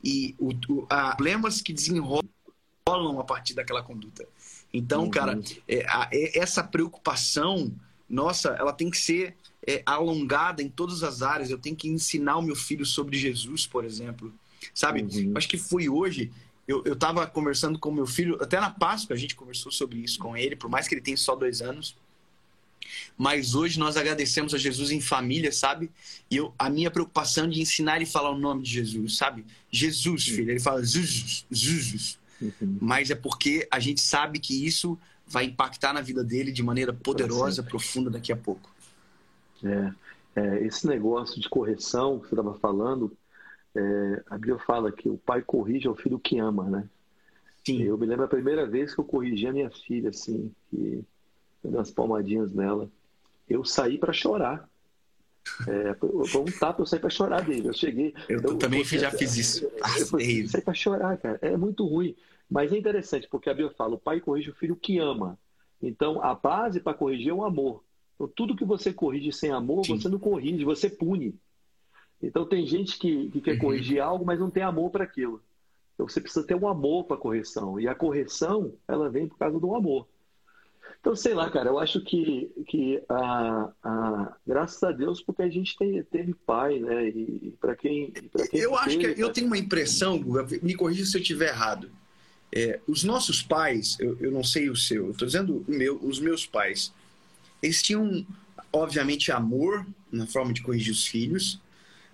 [0.04, 2.24] e o, o a, problemas que desenrolam
[3.20, 4.28] a partir daquela conduta.
[4.74, 5.10] Então, uhum.
[5.10, 7.72] cara, é, a, é, essa preocupação
[8.10, 9.36] nossa, ela tem que ser
[9.68, 11.50] é, alongada em todas as áreas.
[11.50, 14.34] Eu tenho que ensinar o meu filho sobre Jesus, por exemplo.
[14.74, 15.02] Sabe?
[15.02, 15.34] Uhum.
[15.36, 16.32] Acho que foi hoje.
[16.68, 20.18] Eu, eu tava conversando com meu filho, até na Páscoa a gente conversou sobre isso
[20.18, 21.96] com ele, por mais que ele tenha só dois anos.
[23.18, 25.92] Mas hoje nós agradecemos a Jesus em família, sabe?
[26.30, 29.18] E eu, a minha preocupação é de ensinar ele a falar o nome de Jesus,
[29.18, 29.46] sabe?
[29.70, 30.52] Jesus, filho.
[30.52, 32.20] Ele fala Jesus, Jesus.
[32.42, 32.78] Uhum.
[32.82, 36.94] Mas é porque a gente sabe que isso vai impactar na vida dele de maneira
[36.94, 38.73] poderosa, profunda daqui a pouco.
[39.64, 39.94] É,
[40.36, 43.16] é, esse negócio de correção que você estava falando,
[43.76, 46.90] é, a Bíblia fala que o pai corrige ao filho que ama, né?
[47.66, 47.82] Sim.
[47.82, 51.04] Eu me lembro a primeira vez que eu corrigi a minha filha, assim, que
[51.64, 52.90] dei umas palmadinhas nela.
[53.50, 54.68] Eu saí para chorar.
[55.68, 57.70] É, foi um tapa, eu saí para chorar dele.
[57.70, 58.14] Eu cheguei.
[58.28, 59.66] Eu, eu também eu, já fiz isso.
[59.66, 61.40] Eu, eu saí para chorar, cara.
[61.42, 62.16] É muito ruim.
[62.50, 65.38] Mas é interessante, porque a Bíblia fala: o pai corrige o filho que ama.
[65.82, 67.84] Então, a base para corrigir é o amor.
[68.24, 70.00] Então, tudo que você corrige sem amor, Sim.
[70.00, 71.36] você não corrige, você pune.
[72.22, 73.60] Então, tem gente que, que quer uhum.
[73.60, 75.42] corrigir algo, mas não tem amor para aquilo.
[75.94, 77.80] Então, você precisa ter um amor para a correção.
[77.80, 80.08] E a correção, ela vem por causa do amor.
[81.02, 85.50] Então, sei lá, cara, eu acho que, que a, a, graças a Deus, porque a
[85.50, 87.10] gente tem, teve pai, né?
[87.10, 88.62] E para quem, pra quem.
[88.62, 90.24] Eu acho teve, que eu tenho uma impressão,
[90.62, 91.92] me corrija se eu estiver errado.
[92.56, 96.20] É, os nossos pais, eu, eu, não sei o seu, eu estou dizendo meu, os
[96.22, 96.94] meus pais,
[97.64, 98.26] eles tinham,
[98.72, 101.60] obviamente, amor na forma de corrigir os filhos,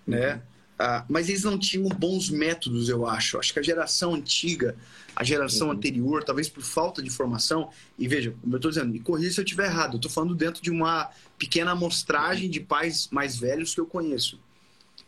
[0.05, 0.35] né?
[0.35, 0.41] Uhum.
[0.81, 3.37] Ah, mas eles não tinham bons métodos, eu acho.
[3.37, 4.77] Acho que a geração antiga,
[5.13, 5.73] a geração uhum.
[5.73, 9.39] anterior, talvez por falta de formação, e veja, como eu estou dizendo, me corrija se
[9.41, 13.73] eu estiver errado, eu estou falando dentro de uma pequena amostragem de pais mais velhos
[13.73, 14.39] que eu conheço.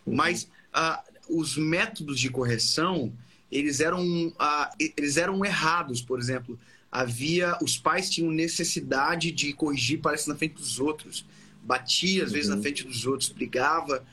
[0.05, 0.15] Uhum.
[0.15, 3.13] Mas ah, os métodos de correção,
[3.49, 6.59] eles eram, ah, eles eram errados, por exemplo.
[6.91, 11.25] Havia, os pais tinham necessidade de corrigir, parece, na frente dos outros.
[11.63, 12.33] Batia, às uhum.
[12.33, 12.61] vezes, na uhum.
[12.61, 14.03] frente dos outros, brigava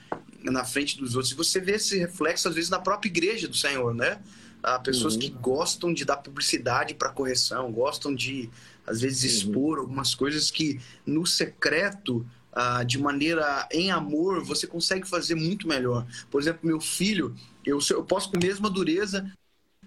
[0.44, 1.32] na frente dos outros.
[1.32, 4.20] E você vê esse reflexo, às vezes, na própria igreja do Senhor, né?
[4.62, 5.20] Há pessoas uhum.
[5.20, 8.48] que gostam de dar publicidade para correção, gostam de,
[8.86, 9.38] às vezes, uhum.
[9.38, 15.66] expor algumas coisas que, no secreto, ah, de maneira em amor, você consegue fazer muito
[15.68, 16.06] melhor.
[16.30, 19.30] Por exemplo, meu filho, eu, eu posso com a mesma dureza,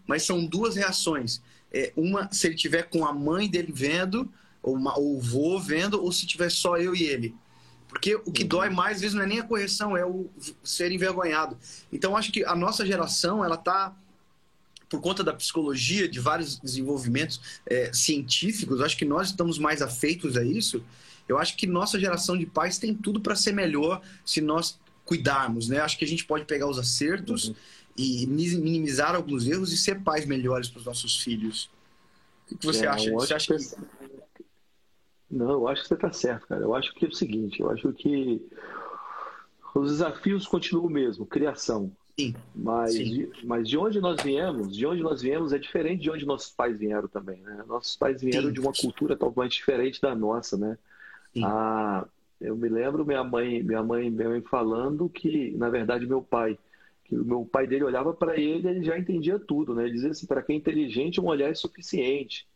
[0.07, 1.41] mas são duas reações.
[1.73, 4.31] É, uma, se ele tiver com a mãe dele vendo,
[4.61, 7.35] ou, uma, ou o vô vendo, ou se tiver só eu e ele.
[7.87, 8.47] Porque o que uhum.
[8.47, 10.29] dói mais, às vezes, não é nem a correção, é o
[10.63, 11.57] ser envergonhado.
[11.91, 13.95] Então, acho que a nossa geração, ela está
[14.89, 20.35] por conta da psicologia, de vários desenvolvimentos é, científicos, acho que nós estamos mais afeitos
[20.35, 20.83] a isso.
[21.29, 25.69] Eu acho que nossa geração de pais tem tudo para ser melhor se nós cuidarmos,
[25.69, 25.79] né?
[25.79, 27.55] Acho que a gente pode pegar os acertos uhum.
[27.97, 31.69] E minimizar alguns erros e ser pais melhores para os nossos filhos.
[32.51, 33.11] O que você é, acha?
[33.11, 33.63] Você acha que...
[35.29, 36.61] Não, eu acho que você está certo, cara.
[36.61, 38.41] Eu acho que é o seguinte, eu acho que
[39.73, 41.91] os desafios continuam o mesmo, criação.
[42.19, 42.35] Sim.
[42.53, 43.03] Mas, Sim.
[43.03, 46.51] De, mas de onde nós viemos, de onde nós viemos é diferente de onde nossos
[46.51, 47.63] pais vieram também, né?
[47.65, 48.53] Nossos pais vieram Sim.
[48.53, 50.77] de uma cultura talvez diferente da nossa, né?
[51.41, 52.05] Ah,
[52.39, 56.59] eu me lembro minha mãe, minha mãe, minha mãe falando que, na verdade, meu pai,
[57.11, 59.83] que o meu pai dele olhava para ele, ele já entendia tudo, né?
[59.83, 62.47] Ele dizia assim, para quem é inteligente, um olhar é suficiente.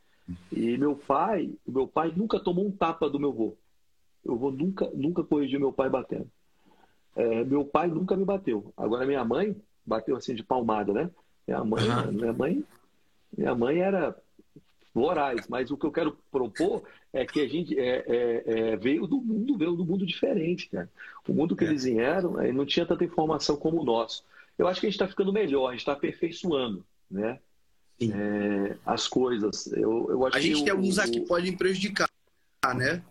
[0.49, 3.57] E meu pai, meu pai nunca tomou um tapa do meu avô.
[4.23, 6.31] Eu vou nunca, nunca corrigir meu pai batendo.
[7.17, 8.73] É, meu pai nunca me bateu.
[8.77, 11.11] Agora minha mãe bateu assim de palmada, né?
[11.45, 12.11] Minha mãe, uhum.
[12.13, 12.63] minha mãe,
[13.37, 14.15] minha mãe era
[14.93, 15.49] voraz.
[15.49, 19.19] Mas o que eu quero propor é que a gente é, é, é, veio do
[19.19, 20.89] mundo, veio do mundo diferente, cara.
[21.27, 21.67] O mundo que é.
[21.67, 24.23] eles vieram não tinha tanta informação como o nosso.
[24.57, 27.39] Eu acho que a gente está ficando melhor, a gente está aperfeiçoando, né?
[28.01, 29.67] é, as coisas.
[29.67, 32.09] Eu, eu acho a gente que tem o, alguns aqui que podem prejudicar,
[32.75, 33.01] né?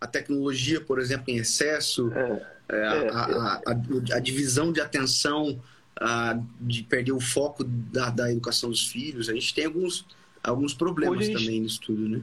[0.00, 3.70] A tecnologia, por exemplo, em excesso, é, é, a, é, a, a,
[4.16, 5.60] a, divisão de atenção,
[6.60, 9.28] de perder o foco da, da educação dos filhos.
[9.28, 10.06] A gente tem alguns,
[10.42, 12.22] alguns problemas gente, também nisso tudo, né?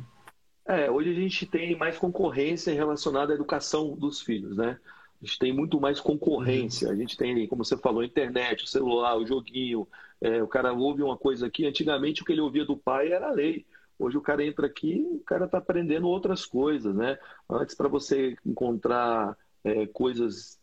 [0.67, 4.79] É, hoje a gente tem mais concorrência relacionada à educação dos filhos, né?
[5.21, 6.89] A gente tem muito mais concorrência.
[6.89, 9.87] A gente tem, como você falou, a internet, o celular, o joguinho,
[10.21, 13.27] é, o cara ouve uma coisa aqui, antigamente o que ele ouvia do pai era
[13.27, 13.65] a lei.
[13.97, 17.17] Hoje o cara entra aqui, o cara está aprendendo outras coisas, né?
[17.49, 20.59] Antes, para você encontrar é, coisas,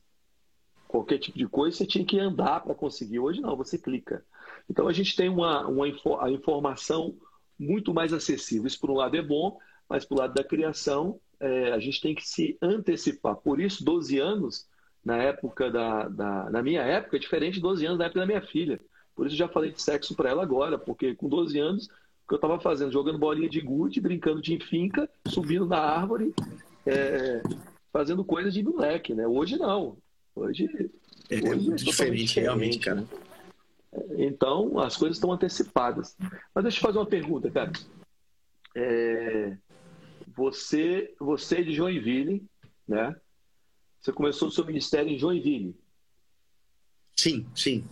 [0.86, 3.18] qualquer tipo de coisa, você tinha que andar para conseguir.
[3.18, 4.24] Hoje não, você clica.
[4.68, 5.86] Então a gente tem uma, uma
[6.20, 7.16] a informação
[7.58, 8.66] muito mais acessível.
[8.66, 12.14] Isso, por um lado, é bom, mas, por lado da criação, é, a gente tem
[12.14, 13.34] que se antecipar.
[13.34, 14.66] Por isso, 12 anos,
[15.04, 16.50] na época da, da.
[16.50, 18.80] Na minha época, é diferente de 12 anos na época da minha filha.
[19.14, 22.34] Por isso já falei de sexo para ela agora, porque com 12 anos, o que
[22.34, 22.92] eu estava fazendo?
[22.92, 26.32] Jogando bolinha de gude, brincando de finca, subindo na árvore,
[26.86, 27.42] é,
[27.92, 29.26] fazendo coisas de moleque, né?
[29.26, 29.96] Hoje não.
[30.36, 30.64] Hoje
[31.28, 33.00] é, hoje é muito diferente, diferente, realmente, cara.
[33.00, 33.06] Né?
[34.16, 36.16] Então, as coisas estão antecipadas.
[36.54, 37.72] Mas deixa eu fazer uma pergunta, cara.
[38.74, 39.56] É,
[40.34, 42.44] você, você é de Joinville,
[42.86, 43.14] né?
[44.00, 45.76] Você começou o seu ministério em Joinville.
[47.16, 47.84] Sim, sim.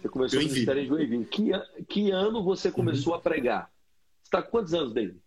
[0.00, 1.24] Você começou o ministério em Joinville.
[1.26, 1.50] Que,
[1.88, 2.74] que ano você uhum.
[2.74, 3.18] começou uhum.
[3.18, 3.70] a pregar?
[4.22, 5.20] Você está com quantos anos, David?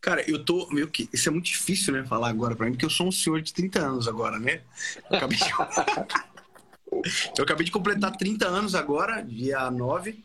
[0.00, 0.68] Cara, eu tô.
[0.70, 2.04] Meu, que, isso é muito difícil, né?
[2.04, 4.62] Falar agora para mim, porque eu sou um senhor de 30 anos agora, né?
[5.10, 5.44] Eu acabei de,
[7.38, 10.22] eu acabei de completar 30 anos agora, dia 9.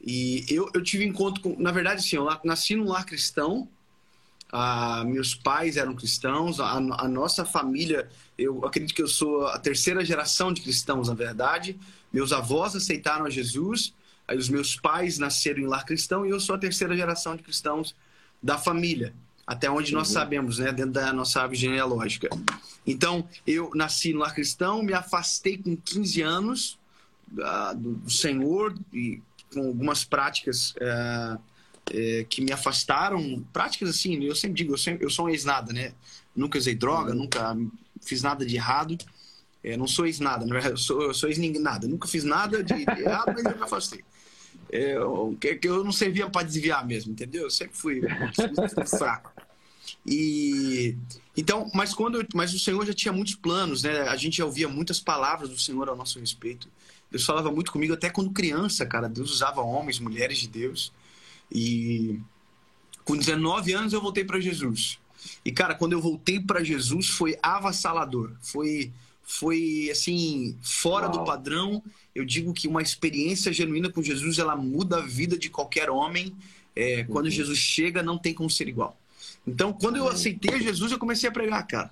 [0.00, 1.56] E eu, eu tive encontro com.
[1.58, 3.68] Na verdade, assim, eu nasci num lar cristão.
[4.50, 8.08] ah, meus pais eram cristãos, a, a, nossa família,
[8.38, 11.78] eu acredito que eu sou a terceira geração de cristãos, na verdade.
[12.12, 13.92] Meus avós aceitaram a Jesus,
[14.26, 17.42] aí os meus pais nasceram em lar cristão e eu sou a terceira geração de
[17.42, 17.94] cristãos
[18.42, 19.12] da família,
[19.46, 20.14] até onde nós uhum.
[20.14, 22.30] sabemos, né, dentro da nossa árvore genealógica.
[22.86, 26.78] Então, eu nasci no lar cristão, me afastei com 15 anos
[27.76, 29.20] do, do, Senhor e
[29.52, 30.72] com algumas práticas.
[30.72, 31.40] Uh,
[31.92, 35.72] é, que me afastaram, práticas assim, eu sempre digo, eu, sempre, eu sou um ex-nada,
[35.72, 35.92] né?
[36.34, 37.18] Nunca usei droga, uhum.
[37.18, 37.56] nunca
[38.02, 38.96] fiz nada de errado.
[39.62, 41.88] É, não sou ex-nada, eu sou, eu sou ex-nada.
[41.88, 44.04] Nunca fiz nada de, de errado, mas eu me afastei.
[44.70, 44.96] É,
[45.40, 47.44] que, que eu não servia para desviar mesmo, entendeu?
[47.44, 48.02] Eu sempre fui,
[48.74, 49.32] fui fraco.
[50.06, 50.96] E
[51.36, 54.02] então, mas quando eu, mas o Senhor já tinha muitos planos, né?
[54.02, 56.68] A gente já ouvia muitas palavras do Senhor ao nosso respeito.
[57.10, 59.08] Deus falava muito comigo até quando criança, cara.
[59.08, 60.92] Deus usava homens, mulheres de Deus.
[61.50, 62.20] E
[63.04, 64.98] com 19 anos eu voltei para Jesus.
[65.44, 68.32] E cara, quando eu voltei para Jesus foi avassalador.
[68.40, 68.92] Foi
[69.22, 71.18] foi assim, fora Uau.
[71.18, 71.82] do padrão.
[72.14, 76.34] Eu digo que uma experiência genuína com Jesus, ela muda a vida de qualquer homem.
[76.74, 77.30] É, quando uhum.
[77.30, 78.98] Jesus chega, não tem como ser igual.
[79.46, 81.90] Então, quando eu aceitei Jesus, eu comecei a pregar, cara.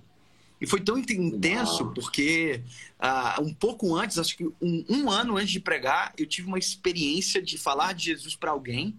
[0.61, 1.93] E foi tão intenso, Uau.
[1.93, 2.63] porque
[2.99, 6.59] uh, um pouco antes, acho que um, um, ano antes de pregar, eu tive uma
[6.59, 8.97] experiência de falar de Jesus para alguém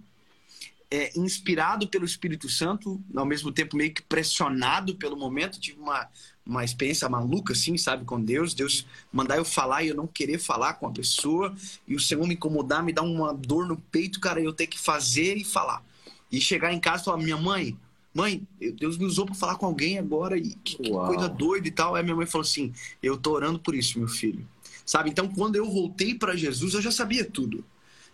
[0.90, 5.60] é, inspirado pelo Espírito Santo, ao mesmo tempo meio que pressionado pelo momento.
[5.60, 6.08] Tive uma,
[6.46, 8.54] uma experiência maluca, assim, sabe, com Deus.
[8.54, 11.54] Deus mandar eu falar e eu não querer falar com a pessoa.
[11.88, 14.80] E o Senhor me incomodar, me dar uma dor no peito, cara, eu ter que
[14.80, 15.84] fazer e falar.
[16.32, 17.78] E chegar em casa e falar: minha mãe,
[18.18, 18.48] mãe,
[18.80, 20.36] Deus me usou para falar com alguém agora.
[20.38, 21.94] E que, que coisa doida e tal.
[21.94, 24.46] Aí minha mãe falou assim: eu tô orando por isso, meu filho.
[24.84, 25.10] Sabe?
[25.10, 27.64] Então, quando eu voltei para Jesus, eu já sabia tudo.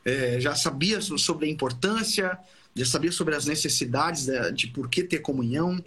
[0.03, 2.37] É, já sabia sobre a importância,
[2.75, 5.81] já sabia sobre as necessidades de, de por que ter comunhão,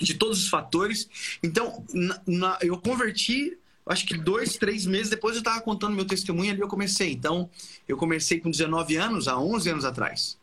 [0.00, 1.08] de todos os fatores.
[1.42, 6.06] Então, na, na, eu converti, acho que dois, três meses depois eu estava contando meu
[6.06, 7.12] testemunho ali, eu comecei.
[7.12, 7.50] Então,
[7.86, 10.38] eu comecei com 19 anos, há 11 anos atrás.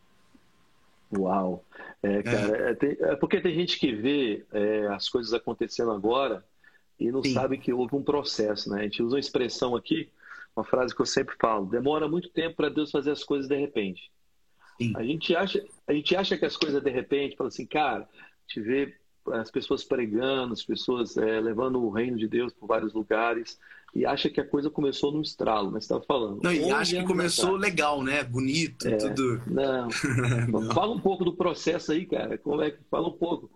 [1.17, 1.63] Uau!
[2.03, 2.71] É, cara, é.
[2.71, 6.45] É, tem, é porque tem gente que vê é, as coisas acontecendo agora
[6.99, 7.33] e não Sim.
[7.33, 8.81] sabe que houve um processo, né?
[8.81, 10.09] A gente usa uma expressão aqui,
[10.55, 13.55] uma frase que eu sempre falo: demora muito tempo para Deus fazer as coisas de
[13.55, 14.11] repente.
[14.95, 18.09] A gente acha, a gente acha que as coisas de repente, fala assim, cara,
[18.47, 18.93] te vê
[19.31, 23.57] as pessoas pregando, as pessoas é, levando o reino de Deus por vários lugares
[23.95, 26.41] e acha que a coisa começou no estralo, mas estava falando.
[26.41, 28.23] Não, e acha que começou legal, né?
[28.23, 29.41] Bonito, é, tudo.
[29.45, 29.87] Não.
[30.49, 30.73] não.
[30.73, 32.37] Fala um pouco do processo aí, cara.
[32.37, 33.51] Como é que fala um pouco?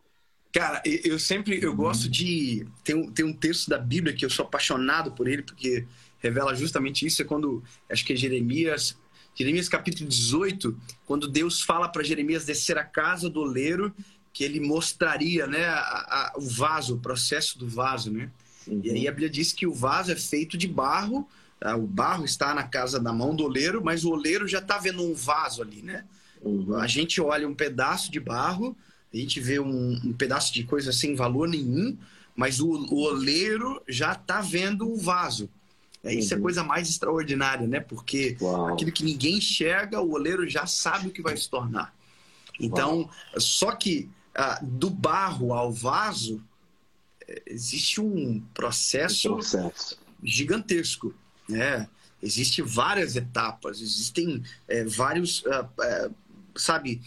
[0.54, 4.30] Cara, eu sempre eu gosto de tem um, tem um texto da Bíblia que eu
[4.30, 5.86] sou apaixonado por ele porque
[6.19, 8.97] revela justamente isso é quando acho que é Jeremias
[9.38, 13.93] Jeremias capítulo 18, quando Deus fala para Jeremias descer a casa do oleiro,
[14.34, 18.12] que ele mostraria né, a, a, o vaso, o processo do vaso.
[18.12, 18.32] Né?
[18.67, 18.82] Uhum.
[18.84, 21.27] E aí a Bíblia diz que o vaso é feito de barro,
[21.60, 21.75] tá?
[21.75, 25.03] o barro está na casa da mão do oleiro, mas o oleiro já está vendo
[25.03, 25.82] um vaso ali.
[25.82, 26.06] Né?
[26.41, 26.75] Uhum.
[26.75, 28.75] A gente olha um pedaço de barro,
[29.13, 31.97] a gente vê um, um pedaço de coisa sem valor nenhum,
[32.36, 35.49] mas o, o oleiro já está vendo o vaso.
[36.03, 36.43] É, isso é uhum.
[36.43, 37.80] coisa mais extraordinária, né?
[37.80, 38.73] Porque Uau.
[38.73, 41.93] aquilo que ninguém enxerga, o oleiro já sabe o que vai se tornar.
[42.60, 43.12] Então, Uau.
[43.38, 46.47] só que ah, do barro ao vaso, é,
[47.46, 49.98] existe um processo, processo.
[50.24, 51.13] gigantesco,
[51.48, 51.88] né?
[52.22, 56.10] Existem várias etapas, existem é, vários, ah, é,
[56.56, 57.02] sabe,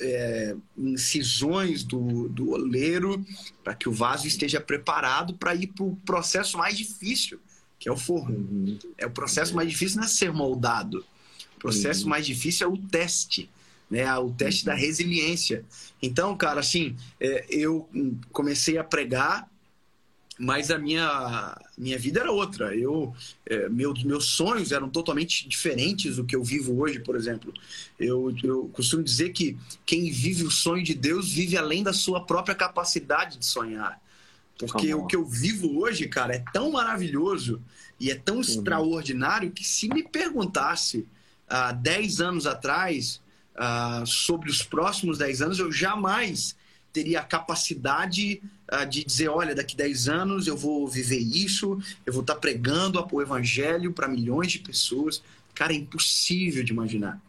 [0.00, 3.24] é, incisões do, do oleiro
[3.64, 7.40] para que o vaso esteja preparado para ir para o processo mais difícil,
[7.78, 8.36] que é o forno.
[8.36, 8.78] Uhum.
[8.98, 11.04] É o processo mais difícil não é ser moldado.
[11.56, 12.10] O processo uhum.
[12.10, 13.48] mais difícil é o teste,
[13.90, 14.12] né?
[14.18, 14.78] O teste da uhum.
[14.78, 15.64] resiliência.
[16.02, 17.88] Então, cara, assim, é, eu
[18.32, 19.48] comecei a pregar,
[20.38, 22.74] mas a minha minha vida era outra.
[22.74, 23.14] Eu
[23.46, 27.52] é, meus meus sonhos eram totalmente diferentes do que eu vivo hoje, por exemplo.
[27.98, 32.24] Eu, eu costumo dizer que quem vive o sonho de Deus vive além da sua
[32.24, 34.00] própria capacidade de sonhar.
[34.58, 37.62] Porque o que eu vivo hoje, cara, é tão maravilhoso
[38.00, 38.40] e é tão uhum.
[38.40, 41.06] extraordinário que se me perguntasse
[41.48, 43.20] há uh, 10 anos atrás
[43.56, 46.56] uh, sobre os próximos 10 anos, eu jamais
[46.92, 48.42] teria a capacidade
[48.72, 53.04] uh, de dizer, olha, daqui 10 anos eu vou viver isso, eu vou estar pregando
[53.12, 55.22] o evangelho para milhões de pessoas.
[55.54, 57.20] Cara, é impossível de imaginar.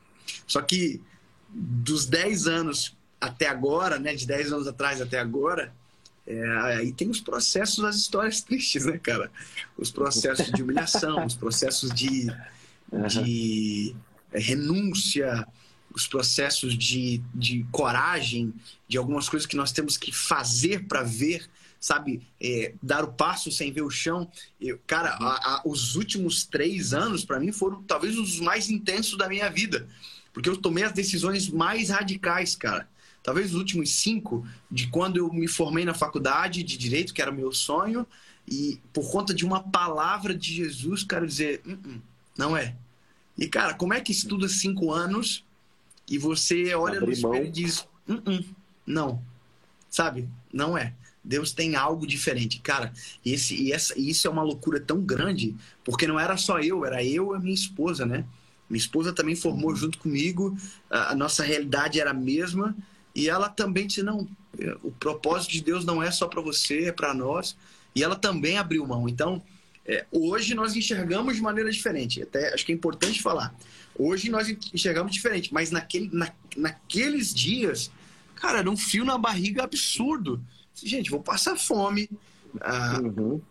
[0.46, 1.02] Só que
[1.50, 5.74] dos 10 anos até agora, né, de 10 anos atrás até agora,
[6.26, 9.32] é, aí tem os processos, as histórias tristes, né, cara?
[9.78, 12.28] Os processos de humilhação, os processos de,
[13.10, 13.96] de
[14.32, 15.48] é, renúncia,
[15.98, 18.54] os processos de, de coragem,
[18.88, 23.52] de algumas coisas que nós temos que fazer para ver, sabe, é, dar o passo
[23.52, 24.30] sem ver o chão.
[24.62, 29.18] Eu, cara, a, a, os últimos três anos, para mim, foram talvez os mais intensos
[29.18, 29.88] da minha vida,
[30.32, 32.88] porque eu tomei as decisões mais radicais, cara.
[33.24, 37.32] Talvez os últimos cinco, de quando eu me formei na faculdade de direito, que era
[37.32, 38.06] meu sonho,
[38.48, 42.02] e por conta de uma palavra de Jesus, quero dizer, uh -uh,
[42.38, 42.76] não é.
[43.36, 45.44] E, cara, como é que estuda cinco anos
[46.10, 47.44] e você olha Abrir no espelho mão.
[47.46, 48.44] e diz, uh
[48.86, 49.22] não,
[49.90, 50.30] sabe?
[50.52, 50.94] Não é.
[51.24, 52.62] Deus tem algo diferente.
[52.62, 52.94] Cara,
[53.26, 57.04] esse, e essa, isso é uma loucura tão grande, porque não era só eu, era
[57.04, 58.24] eu e a minha esposa, né?
[58.70, 60.58] Minha esposa também formou junto comigo,
[60.90, 62.76] a, a nossa realidade era a mesma,
[63.14, 64.28] e ela também disse: não,
[64.84, 67.58] o propósito de Deus não é só para você, é para nós.
[67.94, 69.10] E ela também abriu mão.
[69.10, 69.42] Então,
[69.88, 72.22] é, hoje nós enxergamos de maneira diferente.
[72.22, 73.56] Até acho que é importante falar.
[73.98, 77.90] Hoje nós enxergamos diferente, mas naquele, na, naqueles dias,
[78.36, 80.44] cara, era um fio na barriga absurdo.
[80.76, 82.10] Gente, vou passar fome.
[82.62, 83.42] Ah, uhum.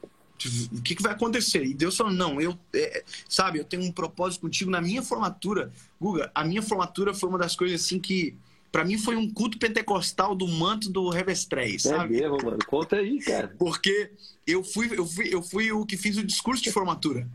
[0.71, 1.65] O que, que, vai acontecer?
[1.65, 5.73] E Deus falou: não, eu, é, sabe, eu tenho um propósito contigo na minha formatura.
[5.99, 8.37] Guga, a minha formatura foi uma das coisas assim que
[8.71, 12.15] para mim foi um culto pentecostal do manto do Revestrez, é sabe?
[12.21, 12.59] mesmo, mano.
[12.67, 13.55] Conta aí, cara.
[13.59, 14.11] Porque
[14.47, 17.27] eu fui, eu fui, eu fui o que fiz o discurso de formatura.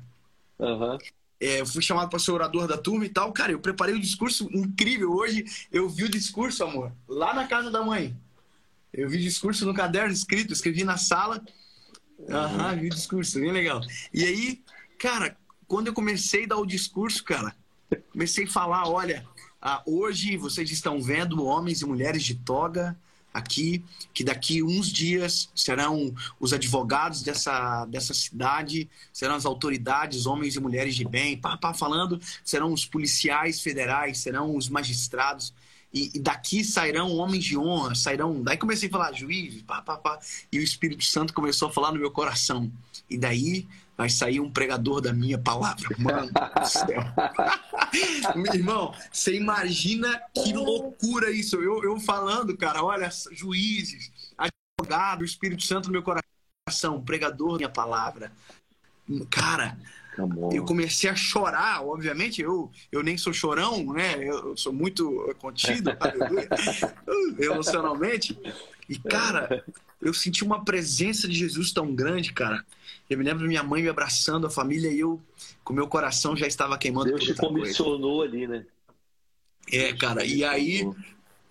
[0.60, 0.98] Uhum.
[1.40, 3.34] É, eu fui chamado para ser orador da turma e tal.
[3.34, 5.12] Cara, eu preparei um discurso incrível.
[5.12, 8.16] Hoje eu vi o discurso, amor, lá na casa da mãe.
[8.94, 11.44] Eu vi o discurso no caderno escrito, escrevi na sala.
[12.30, 13.82] Aham, uhum, vi o discurso, bem legal.
[14.14, 14.62] E aí,
[15.00, 15.36] cara,
[15.68, 17.56] quando eu comecei a dar o discurso, cara,
[18.12, 19.26] comecei a falar, olha,
[19.62, 22.98] ah, hoje vocês estão vendo homens e mulheres de toga
[23.34, 30.56] aqui, que daqui uns dias serão os advogados dessa, dessa cidade, serão as autoridades, homens
[30.56, 35.54] e mulheres de bem, pá, pá, falando, serão os policiais federais, serão os magistrados,
[35.94, 38.42] e, e, daqui sairão homens de honra, sairão.
[38.42, 40.20] Daí comecei a falar juízes, pá, pá, pá,
[40.52, 42.72] e o Espírito Santo começou a falar no meu coração.
[43.10, 45.90] E daí vai sair um pregador da minha palavra.
[45.98, 47.04] Mano do céu.
[48.36, 51.58] Meu irmão, você imagina que loucura isso.
[51.58, 57.70] Eu, eu falando, cara, olha, juízes, advogado, Espírito Santo no meu coração, pregador da minha
[57.70, 58.32] palavra.
[59.30, 59.78] Cara,
[60.52, 64.16] eu comecei a chorar, obviamente, eu, eu nem sou chorão, né?
[64.24, 65.92] Eu sou muito contido,
[67.40, 68.38] emocionalmente.
[68.90, 69.64] E, cara,
[70.02, 72.66] eu senti uma presença de Jesus tão grande, cara.
[73.10, 75.22] Eu me lembro minha mãe me abraçando, a família, e eu,
[75.64, 78.36] com meu coração, já estava queimando Deus te comissionou coisa.
[78.36, 78.66] ali, né?
[79.72, 80.88] É, cara, e aí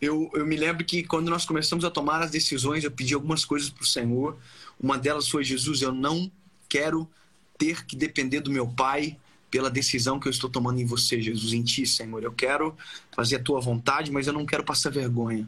[0.01, 3.45] eu, eu me lembro que quando nós começamos a tomar as decisões, eu pedi algumas
[3.45, 4.39] coisas para o Senhor.
[4.79, 6.31] Uma delas foi: Jesus, eu não
[6.69, 7.09] quero
[7.59, 9.19] ter que depender do meu pai
[9.51, 12.23] pela decisão que eu estou tomando em você, Jesus, em ti, Senhor.
[12.23, 12.77] Eu quero
[13.11, 15.47] fazer a tua vontade, mas eu não quero passar vergonha.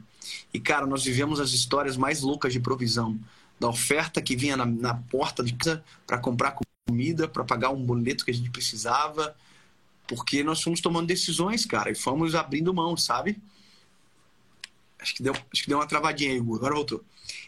[0.52, 3.18] E, cara, nós vivemos as histórias mais loucas de provisão
[3.60, 6.56] da oferta que vinha na, na porta de casa para comprar
[6.88, 9.36] comida, para pagar um boleto que a gente precisava,
[10.06, 13.40] porque nós fomos tomando decisões, cara, e fomos abrindo mão, sabe?
[14.98, 17.04] Acho que deu, acho que deu uma travadinha aí, agora voltou.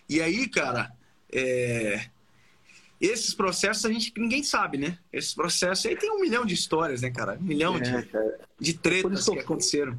[0.09, 0.93] E aí, cara,
[1.33, 2.09] é...
[3.07, 4.99] esses processos a gente ninguém sabe, né?
[5.13, 7.39] Esses processos aí tem um milhão de histórias, né, cara?
[7.39, 8.09] Um milhão é, de,
[8.61, 9.99] de tretas que aconteceram.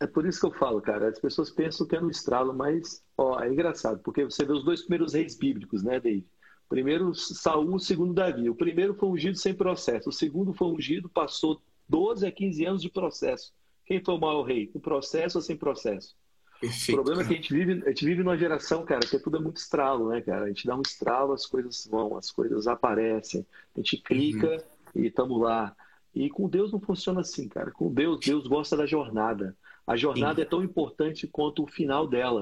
[0.00, 1.08] É por isso que eu falo, cara.
[1.08, 4.64] As pessoas pensam que é no estralo, mas ó, é engraçado, porque você vê os
[4.64, 6.26] dois primeiros reis bíblicos, né, David?
[6.68, 8.48] Primeiro Saul, segundo Davi.
[8.50, 12.82] O primeiro foi ungido sem processo, o segundo foi ungido, passou 12 a 15 anos
[12.82, 13.52] de processo.
[13.86, 14.66] Quem foi o maior rei?
[14.66, 16.16] Com processo ou sem processo?
[16.64, 17.26] Perfeito, o problema cara.
[17.26, 19.40] é que a gente, vive, a gente vive numa geração, cara, que é tudo é
[19.40, 20.46] muito estralo, né, cara?
[20.46, 23.46] A gente dá um estralo, as coisas vão, as coisas aparecem.
[23.76, 24.50] A gente clica
[24.94, 25.02] uhum.
[25.02, 25.76] e estamos lá.
[26.14, 27.70] E com Deus não funciona assim, cara.
[27.70, 29.54] Com Deus, Deus gosta da jornada.
[29.86, 30.42] A jornada Sim.
[30.42, 32.40] é tão importante quanto o final dela.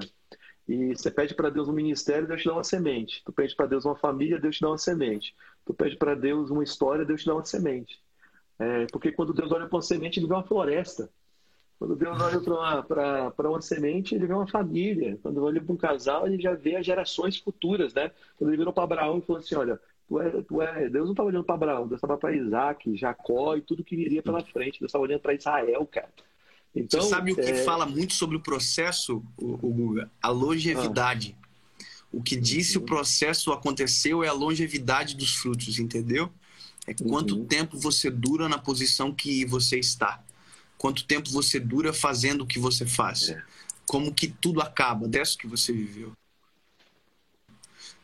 [0.68, 3.22] E você pede para Deus um ministério, Deus te dá uma semente.
[3.24, 5.34] Tu pede para Deus uma família, Deus te dá uma semente.
[5.64, 8.00] Tu pede para Deus uma história, Deus te dá uma semente.
[8.58, 11.10] É, porque quando Deus olha para uma semente, ele vê uma floresta.
[11.82, 12.40] Quando Deus olha
[12.84, 15.18] para uma semente, ele vê uma família.
[15.20, 18.12] Quando olha para um casal, ele já vê as gerações futuras, né?
[18.38, 20.88] Quando ele virou para Abraão e falou assim: Olha, tu é, tu é...
[20.88, 24.22] Deus não estava olhando para Abraão, Deus estava para Isaac, Jacó e tudo que viria
[24.22, 24.78] pela frente.
[24.78, 26.08] Deus estava olhando para Israel, cara.
[26.72, 27.64] Então, Você sabe o que é...
[27.64, 30.08] fala muito sobre o processo, o, o Guga?
[30.22, 31.36] A longevidade.
[31.42, 31.84] Ah.
[32.12, 32.84] O que disse uhum.
[32.84, 36.30] o processo aconteceu é a longevidade dos frutos, entendeu?
[36.86, 37.44] É quanto uhum.
[37.44, 40.22] tempo você dura na posição que você está.
[40.82, 43.28] Quanto tempo você dura fazendo o que você faz.
[43.28, 43.40] É.
[43.86, 46.10] Como que tudo acaba dessa que você viveu.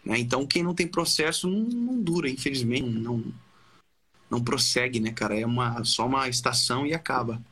[0.05, 0.21] Né?
[0.21, 2.89] Então, quem não tem processo não, não dura, infelizmente.
[2.89, 3.35] Não,
[4.31, 5.37] não prossegue, né, cara?
[5.37, 7.43] É uma, só uma estação e acaba.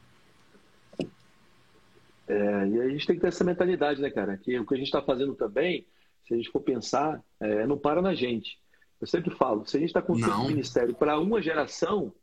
[2.28, 4.36] É, e a gente tem que ter essa mentalidade, né, cara?
[4.36, 5.84] Que o que a gente está fazendo também,
[6.24, 8.60] se a gente for pensar, é, não para na gente.
[9.00, 12.14] Eu sempre falo, se a gente está construindo um ministério para uma geração,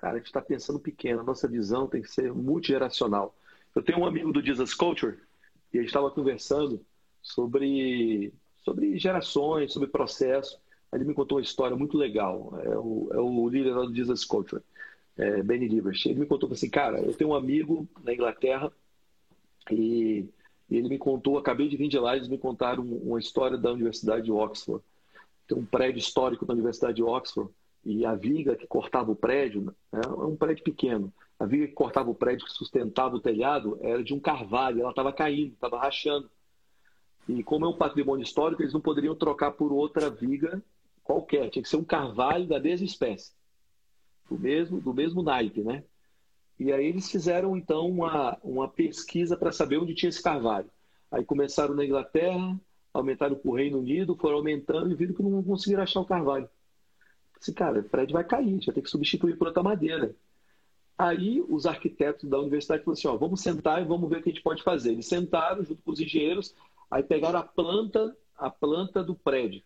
[0.00, 1.20] cara, a gente está pensando pequeno.
[1.20, 3.36] A nossa visão tem que ser multigeracional.
[3.74, 5.18] Eu tenho um amigo do Jesus Culture
[5.72, 6.84] e a gente estava conversando
[7.22, 8.32] sobre,
[8.64, 10.58] sobre gerações, sobre processo.
[10.92, 12.58] Ele me contou uma história muito legal.
[12.64, 14.62] É o, é o líder do Jesus Culture,
[15.18, 16.04] é, Benny Livers.
[16.06, 18.72] Ele me contou assim, cara, eu tenho um amigo na Inglaterra
[19.70, 20.26] e,
[20.68, 23.70] e ele me contou, acabei de vir de lá, eles me contaram uma história da
[23.70, 24.82] Universidade de Oxford.
[25.46, 27.52] Tem um prédio histórico da Universidade de Oxford
[27.84, 31.72] e a viga que cortava o prédio, né, é um prédio pequeno, a viga que
[31.72, 35.78] cortava o prédio, que sustentava o telhado, era de um carvalho, ela estava caindo, estava
[35.78, 36.30] rachando.
[37.28, 40.62] E como é um patrimônio histórico, eles não poderiam trocar por outra viga
[41.02, 43.32] qualquer, tinha que ser um carvalho da mesma espécie,
[44.28, 45.82] do mesmo, do mesmo naipe, né?
[46.58, 50.70] E aí eles fizeram então uma, uma pesquisa para saber onde tinha esse carvalho.
[51.10, 52.60] Aí começaram na Inglaterra,
[52.92, 56.48] aumentaram para o Reino Unido, foram aumentando e viram que não conseguiram achar o carvalho.
[57.40, 60.14] Assim, cara, o prédio vai cair, a gente vai ter que substituir por outra madeira.
[60.98, 64.28] Aí os arquitetos da universidade falaram assim: ó, vamos sentar e vamos ver o que
[64.28, 64.92] a gente pode fazer.
[64.92, 66.54] Eles sentaram junto com os engenheiros,
[66.90, 69.62] aí pegaram a planta, a planta do prédio.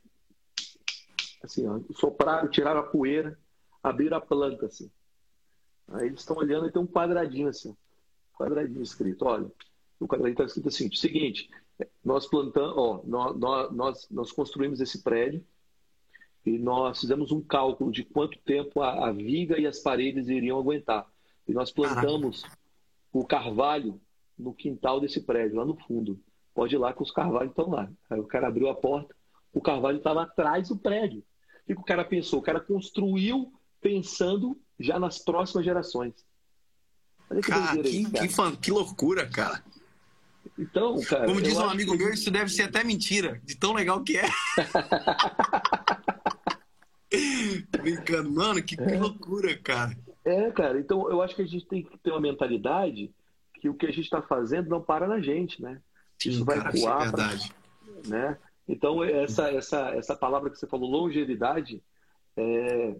[1.42, 3.36] Assim, ó, sopraram, tiraram a poeira,
[3.82, 4.88] abriram a planta, assim.
[5.88, 9.24] Aí eles estão olhando e tem um quadradinho assim, um quadradinho escrito.
[9.24, 9.50] Olha,
[9.98, 11.50] o quadradinho está escrito assim: seguinte,
[12.04, 15.44] nós plantamos, ó, nós, nós, nós construímos esse prédio
[16.44, 20.58] e nós fizemos um cálculo de quanto tempo a, a viga e as paredes iriam
[20.58, 21.06] aguentar.
[21.48, 22.60] E nós plantamos Caraca.
[23.12, 24.00] o carvalho
[24.38, 26.20] no quintal desse prédio, lá no fundo.
[26.54, 27.90] Pode ir lá que os carvalhos estão lá.
[28.10, 29.14] Aí o cara abriu a porta,
[29.52, 31.24] o carvalho estava atrás do prédio.
[31.62, 32.40] O que o cara pensou?
[32.40, 36.14] O cara construiu pensando já nas próximas gerações.
[37.30, 38.50] Olha que, cara, que, aí, cara.
[38.52, 39.64] Que, que loucura, cara.
[40.58, 41.26] Então, cara.
[41.26, 41.98] Como diz um amigo que...
[41.98, 44.28] meu, isso deve ser até mentira, de tão legal que é.
[47.70, 48.98] Brincando, mano, que, é.
[48.98, 49.96] loucura, cara.
[50.24, 53.12] É, cara, então eu acho que a gente tem que ter uma mentalidade
[53.60, 55.80] que o que a gente está fazendo não para na gente, né?
[56.18, 57.00] Sim, isso vai cara, voar.
[57.00, 57.52] É verdade.
[57.52, 58.38] Pra, né?
[58.66, 61.82] Então, essa, essa, essa palavra que você falou, longevidade,
[62.36, 62.96] é,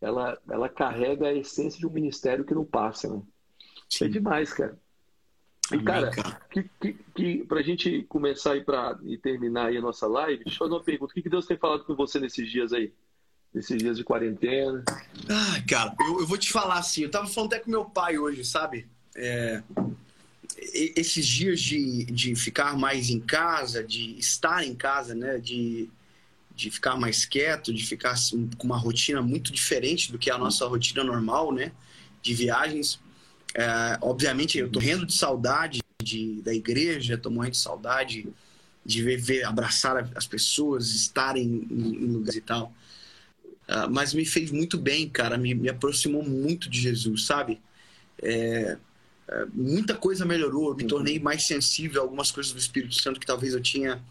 [0.00, 3.22] ela, ela carrega a essência de um ministério que não passa, né?
[3.88, 4.04] Sim.
[4.04, 4.78] É demais, cara.
[5.72, 6.40] E, cara, cara.
[6.50, 10.56] Que, que, que, pra gente começar aí pra, e terminar aí a nossa live, deixa
[10.56, 11.12] eu fazer uma pergunta.
[11.12, 12.92] O que, que Deus tem falado com você nesses dias aí?
[13.52, 14.84] Nesses dias de quarentena?
[15.28, 18.18] Ah, cara, eu, eu vou te falar assim, eu tava falando até com meu pai
[18.18, 18.86] hoje, sabe?
[19.16, 19.62] É,
[20.56, 25.38] esses dias de, de ficar mais em casa, de estar em casa, né?
[25.38, 25.90] De
[26.60, 30.36] de ficar mais quieto, de ficar assim, com uma rotina muito diferente do que a
[30.36, 31.72] nossa rotina normal, né?
[32.20, 33.00] De viagens.
[33.54, 38.28] É, obviamente, eu tô morrendo de saudade de, da igreja, tô morrendo de saudade
[38.84, 42.72] de ver, ver abraçar as pessoas, estarem em, em lugares e tal.
[43.70, 47.60] Uh, mas me fez muito bem, cara, me, me aproximou muito de Jesus, sabe?
[48.20, 48.76] É,
[49.30, 53.26] é, muita coisa melhorou, me tornei mais sensível a algumas coisas do Espírito Santo que
[53.26, 54.02] talvez eu tinha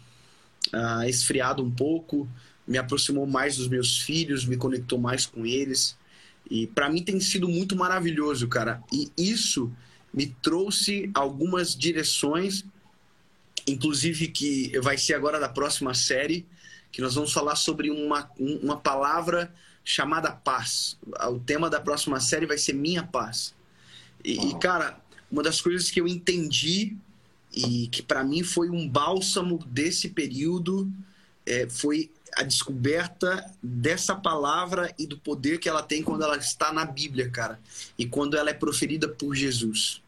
[0.72, 2.26] uh, esfriado um pouco,
[2.66, 5.94] me aproximou mais dos meus filhos, me conectou mais com eles.
[6.50, 8.82] E para mim tem sido muito maravilhoso, cara.
[8.90, 9.70] E isso
[10.12, 12.64] me trouxe algumas direções,
[13.66, 16.46] inclusive que vai ser agora da próxima série,
[16.92, 19.52] que nós vamos falar sobre uma, uma palavra
[19.84, 20.96] chamada paz.
[21.30, 23.54] O tema da próxima série vai ser minha paz.
[24.24, 26.96] E, e cara, uma das coisas que eu entendi
[27.52, 30.90] e que para mim foi um bálsamo desse período
[31.46, 36.72] é, foi a descoberta dessa palavra e do poder que ela tem quando ela está
[36.72, 37.58] na Bíblia, cara,
[37.98, 40.00] e quando ela é proferida por Jesus.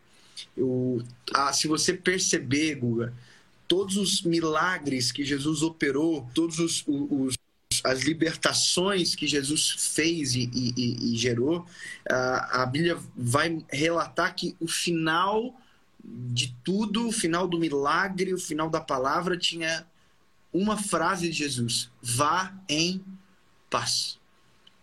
[0.57, 1.03] Eu,
[1.35, 3.12] ah, se você perceber, Guga,
[3.73, 7.39] todos os milagres que Jesus operou, todos os, os
[7.83, 11.64] as libertações que Jesus fez e, e, e gerou,
[12.07, 15.59] a Bíblia vai relatar que o final
[16.05, 19.87] de tudo, o final do milagre, o final da palavra tinha
[20.53, 23.03] uma frase de Jesus: vá em
[23.70, 24.18] paz.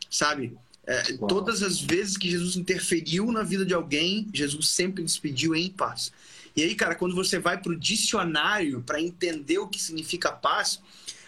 [0.09, 0.57] Sabe?
[0.87, 5.69] É, todas as vezes que Jesus interferiu na vida de alguém, Jesus sempre despediu em
[5.69, 6.11] paz.
[6.59, 10.81] E aí, cara, quando você vai para o dicionário para entender o que significa paz,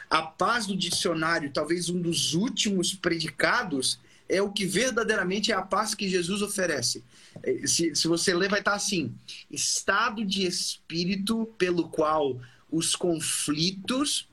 [0.09, 5.61] a paz do dicionário, talvez um dos últimos predicados, é o que verdadeiramente é a
[5.61, 7.01] paz que Jesus oferece.
[7.43, 9.15] É, se, se você ler, vai estar assim:
[9.49, 12.38] estado de espírito pelo qual
[12.69, 14.27] os conflitos,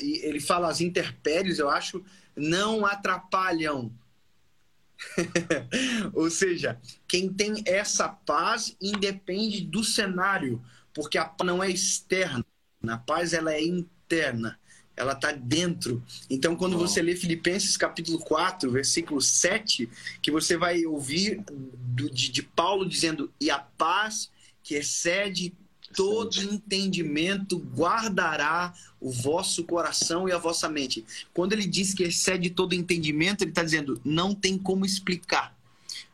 [0.00, 2.02] ele fala as interpéries, eu acho,
[2.34, 3.92] não atrapalham
[6.12, 12.44] Ou seja, quem tem essa paz independe do cenário, porque a paz não é externa,
[12.86, 14.58] a paz ela é interna,
[14.96, 16.02] ela está dentro.
[16.28, 16.78] Então, quando oh.
[16.78, 19.88] você lê Filipenses capítulo 4, versículo 7,
[20.20, 24.30] que você vai ouvir do, de, de Paulo dizendo: E a paz
[24.62, 25.54] que excede
[25.94, 31.04] todo entendimento guardará o vosso coração e a vossa mente.
[31.32, 35.56] Quando ele diz que excede todo entendimento, ele está dizendo não tem como explicar,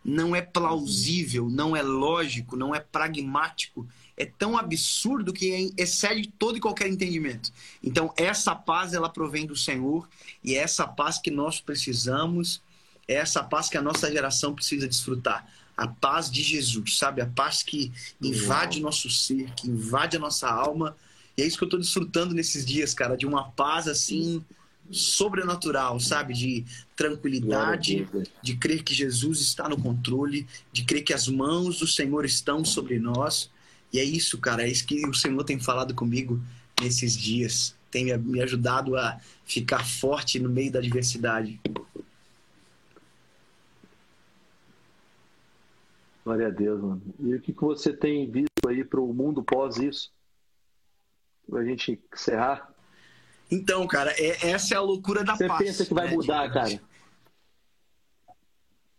[0.05, 3.87] não é plausível, não é lógico, não é pragmático.
[4.17, 7.53] É tão absurdo que excede todo e qualquer entendimento.
[7.83, 10.09] Então, essa paz, ela provém do Senhor
[10.43, 12.63] e é essa paz que nós precisamos,
[13.09, 15.45] é essa paz que a nossa geração precisa desfrutar
[15.77, 17.21] a paz de Jesus, sabe?
[17.21, 18.87] A paz que invade Uau.
[18.87, 20.97] nosso ser, que invade a nossa alma.
[21.37, 24.45] E é isso que eu estou desfrutando nesses dias, cara, de uma paz assim
[24.91, 26.35] sobrenatural, sabe?
[26.35, 26.65] De
[26.95, 28.07] tranquilidade,
[28.43, 32.65] de crer que Jesus está no controle, de crer que as mãos do Senhor estão
[32.65, 33.51] sobre nós.
[33.93, 36.41] E é isso, cara, é isso que o Senhor tem falado comigo
[36.81, 37.75] nesses dias.
[37.91, 41.61] Tem me ajudado a ficar forte no meio da adversidade.
[46.25, 47.03] Glória a Deus, mano.
[47.21, 50.11] E o que, que você tem visto aí para o mundo pós isso?
[51.49, 52.73] Para a gente encerrar?
[53.51, 55.59] Então, cara, é, essa é a loucura da você paz.
[55.59, 56.15] Você pensa que vai né?
[56.15, 56.81] mudar, cara?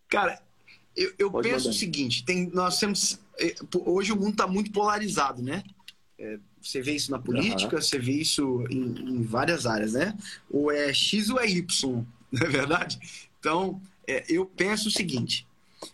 [0.08, 0.42] Cara,
[0.96, 1.70] eu, eu penso mandar.
[1.70, 3.20] o seguinte: tem, nós temos.
[3.40, 3.56] É,
[3.86, 5.64] hoje o mundo está muito polarizado, né?
[6.18, 7.82] É, você vê isso na política, uhum.
[7.82, 10.16] você vê isso em, em, várias áreas, né?
[10.50, 13.28] Ou é X ou é Y, não é verdade?
[13.40, 15.48] Então, é, eu penso o seguinte: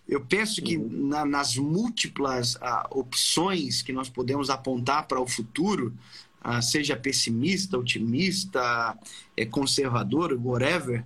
[0.07, 1.07] eu penso que uhum.
[1.07, 5.93] na, nas múltiplas ah, opções que nós podemos apontar para o futuro,
[6.41, 8.97] ah, seja pessimista, otimista,
[9.37, 11.05] é, conservador, whatever,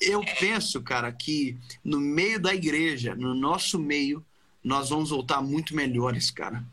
[0.00, 4.24] eu penso, cara, que no meio da igreja, no nosso meio,
[4.62, 6.64] nós vamos voltar muito melhores, cara.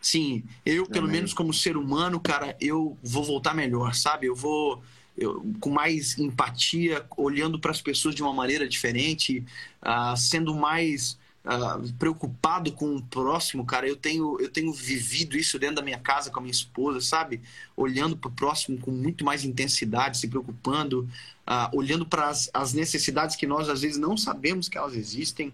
[0.00, 1.16] Sim, eu, pelo Amém.
[1.16, 4.26] menos como ser humano, cara, eu vou voltar melhor, sabe?
[4.26, 4.82] Eu vou
[5.16, 9.44] eu, com mais empatia, olhando para as pessoas de uma maneira diferente,
[9.82, 13.88] uh, sendo mais uh, preocupado com o próximo, cara.
[13.88, 17.40] Eu tenho, eu tenho vivido isso dentro da minha casa com a minha esposa, sabe?
[17.76, 21.08] Olhando para o próximo com muito mais intensidade, se preocupando,
[21.46, 25.52] uh, olhando para as necessidades que nós às vezes não sabemos que elas existem,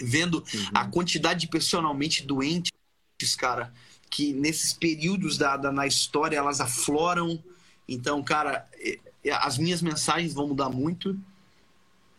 [0.00, 0.70] vendo uhum.
[0.74, 2.72] a quantidade de personalmente doentes,
[3.38, 3.72] cara,
[4.10, 7.42] que nesses períodos da, da na história elas afloram
[7.88, 8.66] então, cara,
[9.40, 11.18] as minhas mensagens vão mudar muito.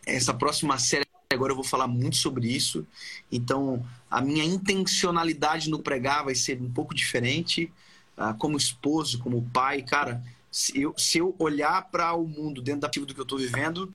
[0.06, 2.86] Essa próxima série agora eu vou falar muito sobre isso.
[3.30, 7.70] Então, a minha intencionalidade no pregar vai ser um pouco diferente.
[8.16, 12.80] Ah, como esposo, como pai, cara, se eu, se eu olhar para o mundo dentro
[12.80, 13.92] da do que eu estou vivendo,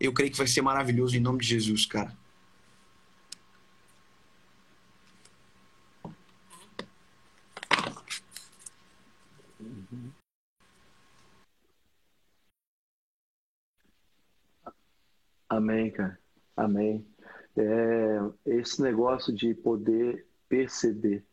[0.00, 2.12] eu creio que vai ser maravilhoso em nome de Jesus, cara.
[15.56, 16.18] Amém, cara.
[16.54, 17.06] Amém.
[17.56, 21.24] É, esse negócio de poder perceber.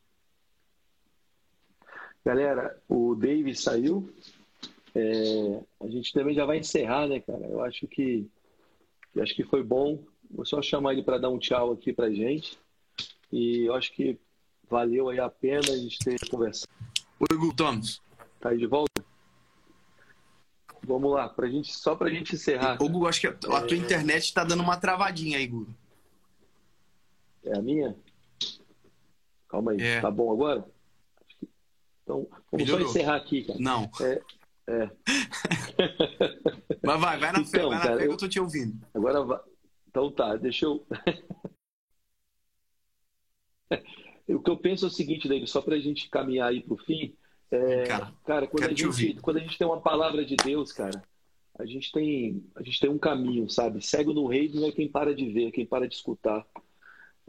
[2.25, 4.09] Galera, o David saiu.
[4.95, 7.45] É, a gente também já vai encerrar, né, cara?
[7.45, 8.25] Eu acho que
[9.13, 10.01] eu acho que foi bom.
[10.31, 12.57] Vou só chamar ele para dar um tchau aqui pra gente.
[13.29, 14.17] E eu acho que
[14.69, 16.71] valeu aí a pena a gente ter conversado.
[17.19, 18.01] Oi, Gu Thomas.
[18.39, 19.02] Tá aí de volta?
[20.85, 22.75] Vamos lá, pra gente, só pra gente encerrar.
[22.81, 23.79] Ô, Google, acho que a, a tua é...
[23.79, 25.73] internet tá dando uma travadinha aí, Google.
[27.45, 27.95] É a minha?
[29.47, 29.81] Calma aí.
[29.81, 30.01] É.
[30.01, 30.65] Tá bom agora?
[32.03, 32.85] Então, vamos Melhorou.
[32.87, 33.59] só encerrar aqui, cara.
[33.59, 33.89] Não.
[34.01, 34.21] É.
[34.67, 34.89] é.
[36.83, 38.07] Mas vai, vai na então, fé, vai na cara, fé eu...
[38.07, 38.85] que eu tô te ouvindo.
[38.93, 39.39] Agora vai.
[39.87, 40.85] Então tá, deixa eu.
[44.27, 47.15] o que eu penso é o seguinte, David, só pra gente caminhar aí pro fim.
[47.53, 51.03] É, cara, cara quando, a gente, quando a gente tem uma palavra de Deus, cara,
[51.59, 53.79] a gente tem, a gente tem um caminho, sabe?
[53.85, 56.43] Cego no reino não é quem para de ver, é quem para de escutar.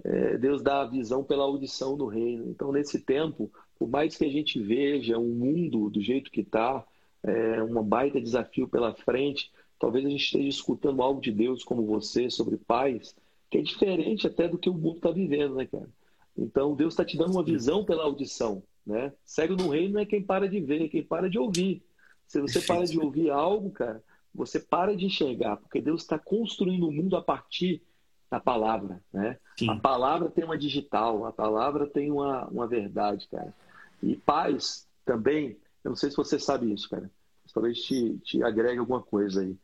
[0.02, 2.48] É, Deus dá a visão pela audição no reino.
[2.48, 6.82] Então, nesse tempo, por mais que a gente veja um mundo do jeito que está,
[7.22, 11.84] é, um baita desafio pela frente, talvez a gente esteja escutando algo de Deus como
[11.84, 13.14] você sobre paz,
[13.50, 15.88] que é diferente até do que o mundo está vivendo, né, cara?
[16.34, 18.62] Então, Deus está te dando uma visão pela audição.
[18.86, 19.12] Né?
[19.24, 21.82] Cego no reino não é quem para de ver, é quem para de ouvir.
[22.26, 24.02] Se você para de ouvir algo, cara,
[24.34, 27.82] você para de enxergar, porque Deus está construindo o mundo a partir
[28.30, 29.38] da palavra, né?
[29.68, 33.54] A palavra tem uma digital, a palavra tem uma, uma verdade, cara.
[34.02, 37.10] E paz também, eu não sei se você sabe isso, cara,
[37.52, 39.56] talvez te, te agregue alguma coisa aí.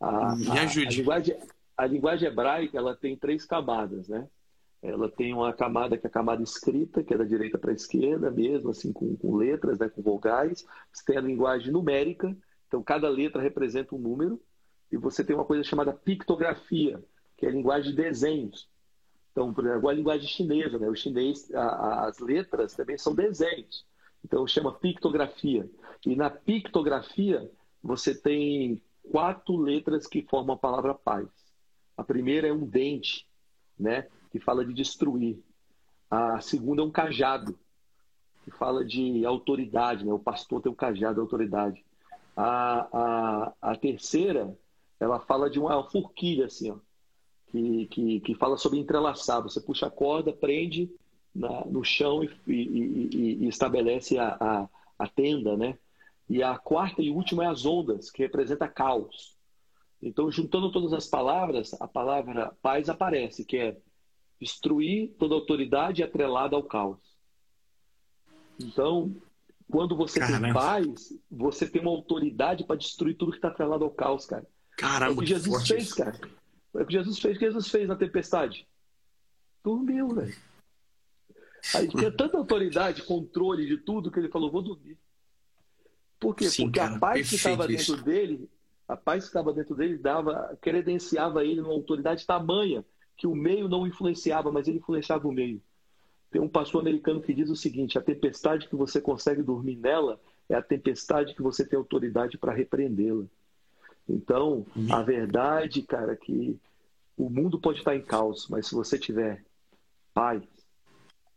[0.00, 0.86] A, Me ajude.
[0.86, 1.36] A, a, linguagem,
[1.76, 4.28] a linguagem hebraica ela tem três camadas, né?
[4.80, 7.74] Ela tem uma camada que é a camada escrita, que é da direita para a
[7.74, 10.64] esquerda mesmo, assim, com, com letras, né, com vogais.
[10.92, 14.40] Você tem a linguagem numérica, então cada letra representa um número.
[14.90, 17.02] E você tem uma coisa chamada pictografia,
[17.36, 18.68] que é a linguagem de desenhos.
[19.32, 20.88] Então, por exemplo, a linguagem chinesa, né?
[20.88, 23.84] O chinês, a, as letras também são desenhos.
[24.24, 25.68] Então, chama pictografia.
[26.06, 27.50] E na pictografia,
[27.82, 31.28] você tem quatro letras que formam a palavra paz.
[31.96, 33.28] A primeira é um dente,
[33.78, 34.08] né?
[34.30, 35.42] Que fala de destruir.
[36.10, 37.58] A segunda é um cajado,
[38.44, 40.12] que fala de autoridade, né?
[40.12, 41.84] O pastor tem um cajado, autoridade.
[42.36, 44.56] A, a, a terceira,
[44.98, 46.76] ela fala de uma forquilha, assim, ó,
[47.48, 49.42] que, que, que fala sobre entrelaçar.
[49.42, 50.90] Você puxa a corda, prende
[51.34, 54.68] na, no chão e, e, e, e estabelece a, a,
[54.98, 55.78] a, tenda, né?
[56.28, 59.36] E a quarta e última é as ondas, que representa caos.
[60.00, 63.76] Então, juntando todas as palavras, a palavra paz aparece, que é
[64.40, 66.98] destruir toda autoridade atrelada ao caos.
[68.58, 69.14] Então,
[69.70, 70.46] quando você Caramba.
[70.46, 74.46] tem paz, você tem uma autoridade para destruir tudo que está atrelado ao caos, cara.
[74.76, 75.96] Caramba, é o que Jesus fez, isso.
[75.96, 76.18] cara.
[76.74, 77.36] É o que Jesus fez.
[77.36, 78.66] O que Jesus fez na tempestade?
[79.62, 80.36] Dormiu, velho.
[81.74, 84.96] Aí tinha tanta autoridade, controle de tudo, que ele falou: vou dormir.
[86.18, 86.48] Por quê?
[86.48, 88.50] Sim, Porque cara, a paz que estava dentro dele,
[88.86, 92.84] a paz que estava dentro dele dava, credenciava ele numa autoridade tamanha
[93.18, 95.60] que o meio não influenciava, mas ele influenciava o meio.
[96.30, 100.20] Tem um pastor americano que diz o seguinte: a tempestade que você consegue dormir nela
[100.48, 103.24] é a tempestade que você tem autoridade para repreendê-la.
[104.08, 106.58] Então, a verdade, cara, é que
[107.16, 109.44] o mundo pode estar em caos, mas se você tiver
[110.14, 110.42] paz,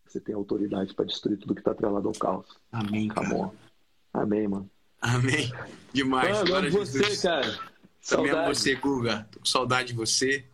[0.06, 2.46] você tem autoridade para destruir tudo que está atrelado ao caos.
[2.72, 3.52] Amém, cara.
[4.14, 4.70] Amém, mano.
[5.02, 5.52] Amém.
[5.92, 6.38] Demais.
[6.44, 7.60] Mano, amo você, cara.
[8.08, 9.28] Também amo você, Guga.
[9.32, 10.46] Tô com saudade de você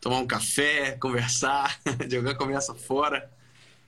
[0.00, 1.78] tomar um café, conversar,
[2.10, 3.30] jogar conversa fora.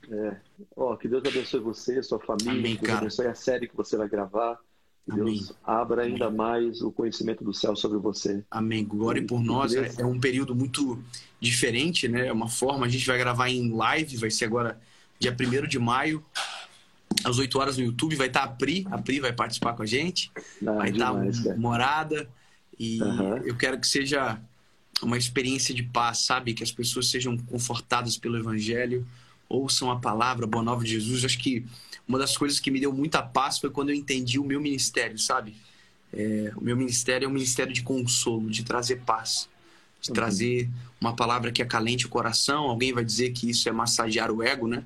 [0.09, 0.35] É.
[0.75, 3.95] Ó, que Deus abençoe você, sua família, Amém, que Deus abençoe a série que você
[3.95, 4.57] vai gravar.
[5.05, 5.35] Que Amém.
[5.35, 6.37] Deus abra ainda Amém.
[6.37, 8.43] mais o conhecimento do céu sobre você.
[8.51, 8.85] Amém.
[8.85, 9.73] Glória por nós.
[9.73, 11.01] É, é um período muito
[11.39, 12.27] diferente, né?
[12.27, 12.85] É uma forma.
[12.85, 14.79] A gente vai gravar em live, vai ser agora
[15.19, 16.23] dia 1 de maio,
[17.23, 18.15] às 8 horas no YouTube.
[18.15, 18.85] Vai estar a Pri.
[18.91, 20.31] A Pri vai participar com a gente.
[20.65, 22.29] Ah, vai demais, estar morada.
[22.77, 23.37] E uhum.
[23.37, 24.39] eu quero que seja
[25.01, 26.53] uma experiência de paz, sabe?
[26.53, 29.05] Que as pessoas sejam confortadas pelo Evangelho,
[29.49, 31.25] ouçam a palavra, a boa nova de Jesus.
[31.25, 31.65] Acho que
[32.07, 35.17] uma das coisas que me deu muita paz foi quando eu entendi o meu ministério,
[35.17, 35.55] sabe?
[36.13, 39.49] É, o meu ministério é um ministério de consolo, de trazer paz,
[40.01, 40.15] de uhum.
[40.15, 42.65] trazer uma palavra que acalente o coração.
[42.65, 44.83] Alguém vai dizer que isso é massagear o ego, né?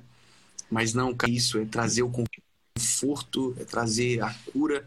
[0.70, 2.10] Mas não, isso é trazer o
[2.76, 4.86] conforto, é trazer a cura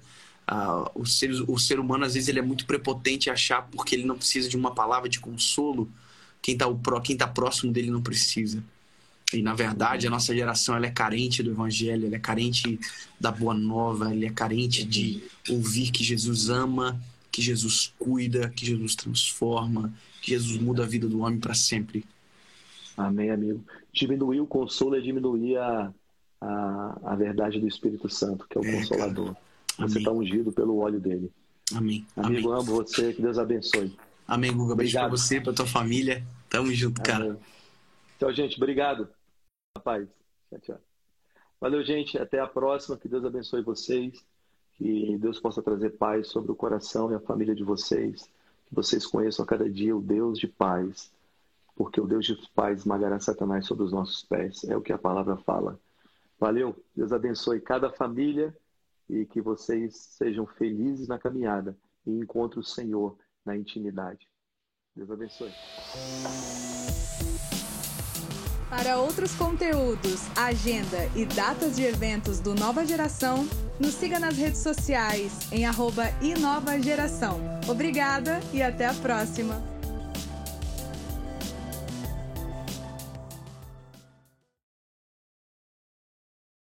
[0.52, 4.06] Uh, o, ser, o ser humano, às vezes, ele é muito prepotente achar porque ele
[4.06, 5.88] não precisa de uma palavra de consolo.
[6.42, 6.66] Quem está
[7.18, 8.64] tá próximo dele não precisa.
[9.32, 12.80] E, na verdade, a nossa geração ela é carente do evangelho, ela é carente
[13.20, 17.00] da boa nova, ela é carente de ouvir que Jesus ama,
[17.32, 22.04] que Jesus cuida, que Jesus transforma, que Jesus muda a vida do homem para sempre.
[22.98, 23.64] Amém, amigo.
[23.94, 25.94] Diminuir o consolo é diminuir a,
[26.42, 29.34] a, a verdade do Espírito Santo, que é o é, Consolador.
[29.36, 29.49] Cara.
[29.80, 31.32] Você está ungido pelo óleo dele.
[31.76, 32.06] Amém.
[32.16, 32.62] Amigo, Amém.
[32.62, 33.14] amo você.
[33.14, 33.96] Que Deus abençoe.
[34.28, 34.76] Amém, Guga.
[34.76, 36.24] Beijo para você, para tua família.
[36.50, 37.26] Tamo junto, cara.
[37.26, 37.40] Amém.
[38.20, 38.58] Tchau, gente.
[38.58, 39.08] Obrigado.
[39.78, 40.08] Rapaz.
[40.50, 40.80] Tchau, tchau.
[41.60, 42.18] Valeu, gente.
[42.18, 42.98] Até a próxima.
[42.98, 44.24] Que Deus abençoe vocês.
[44.78, 48.24] Que Deus possa trazer paz sobre o coração e a família de vocês.
[48.68, 51.12] Que vocês conheçam a cada dia o Deus de paz.
[51.76, 54.64] Porque o Deus de paz esmagará Satanás sobre os nossos pés.
[54.66, 55.80] É o que a palavra fala.
[56.40, 56.76] Valeu.
[56.96, 58.56] Deus abençoe cada família
[59.10, 64.28] e que vocês sejam felizes na caminhada e encontrem o Senhor na intimidade.
[64.96, 65.52] Deus abençoe.
[68.70, 73.48] Para outros conteúdos, agenda e datas de eventos do Nova Geração,
[73.80, 76.04] nos siga nas redes sociais em arroba
[77.68, 79.79] Obrigada e até a próxima!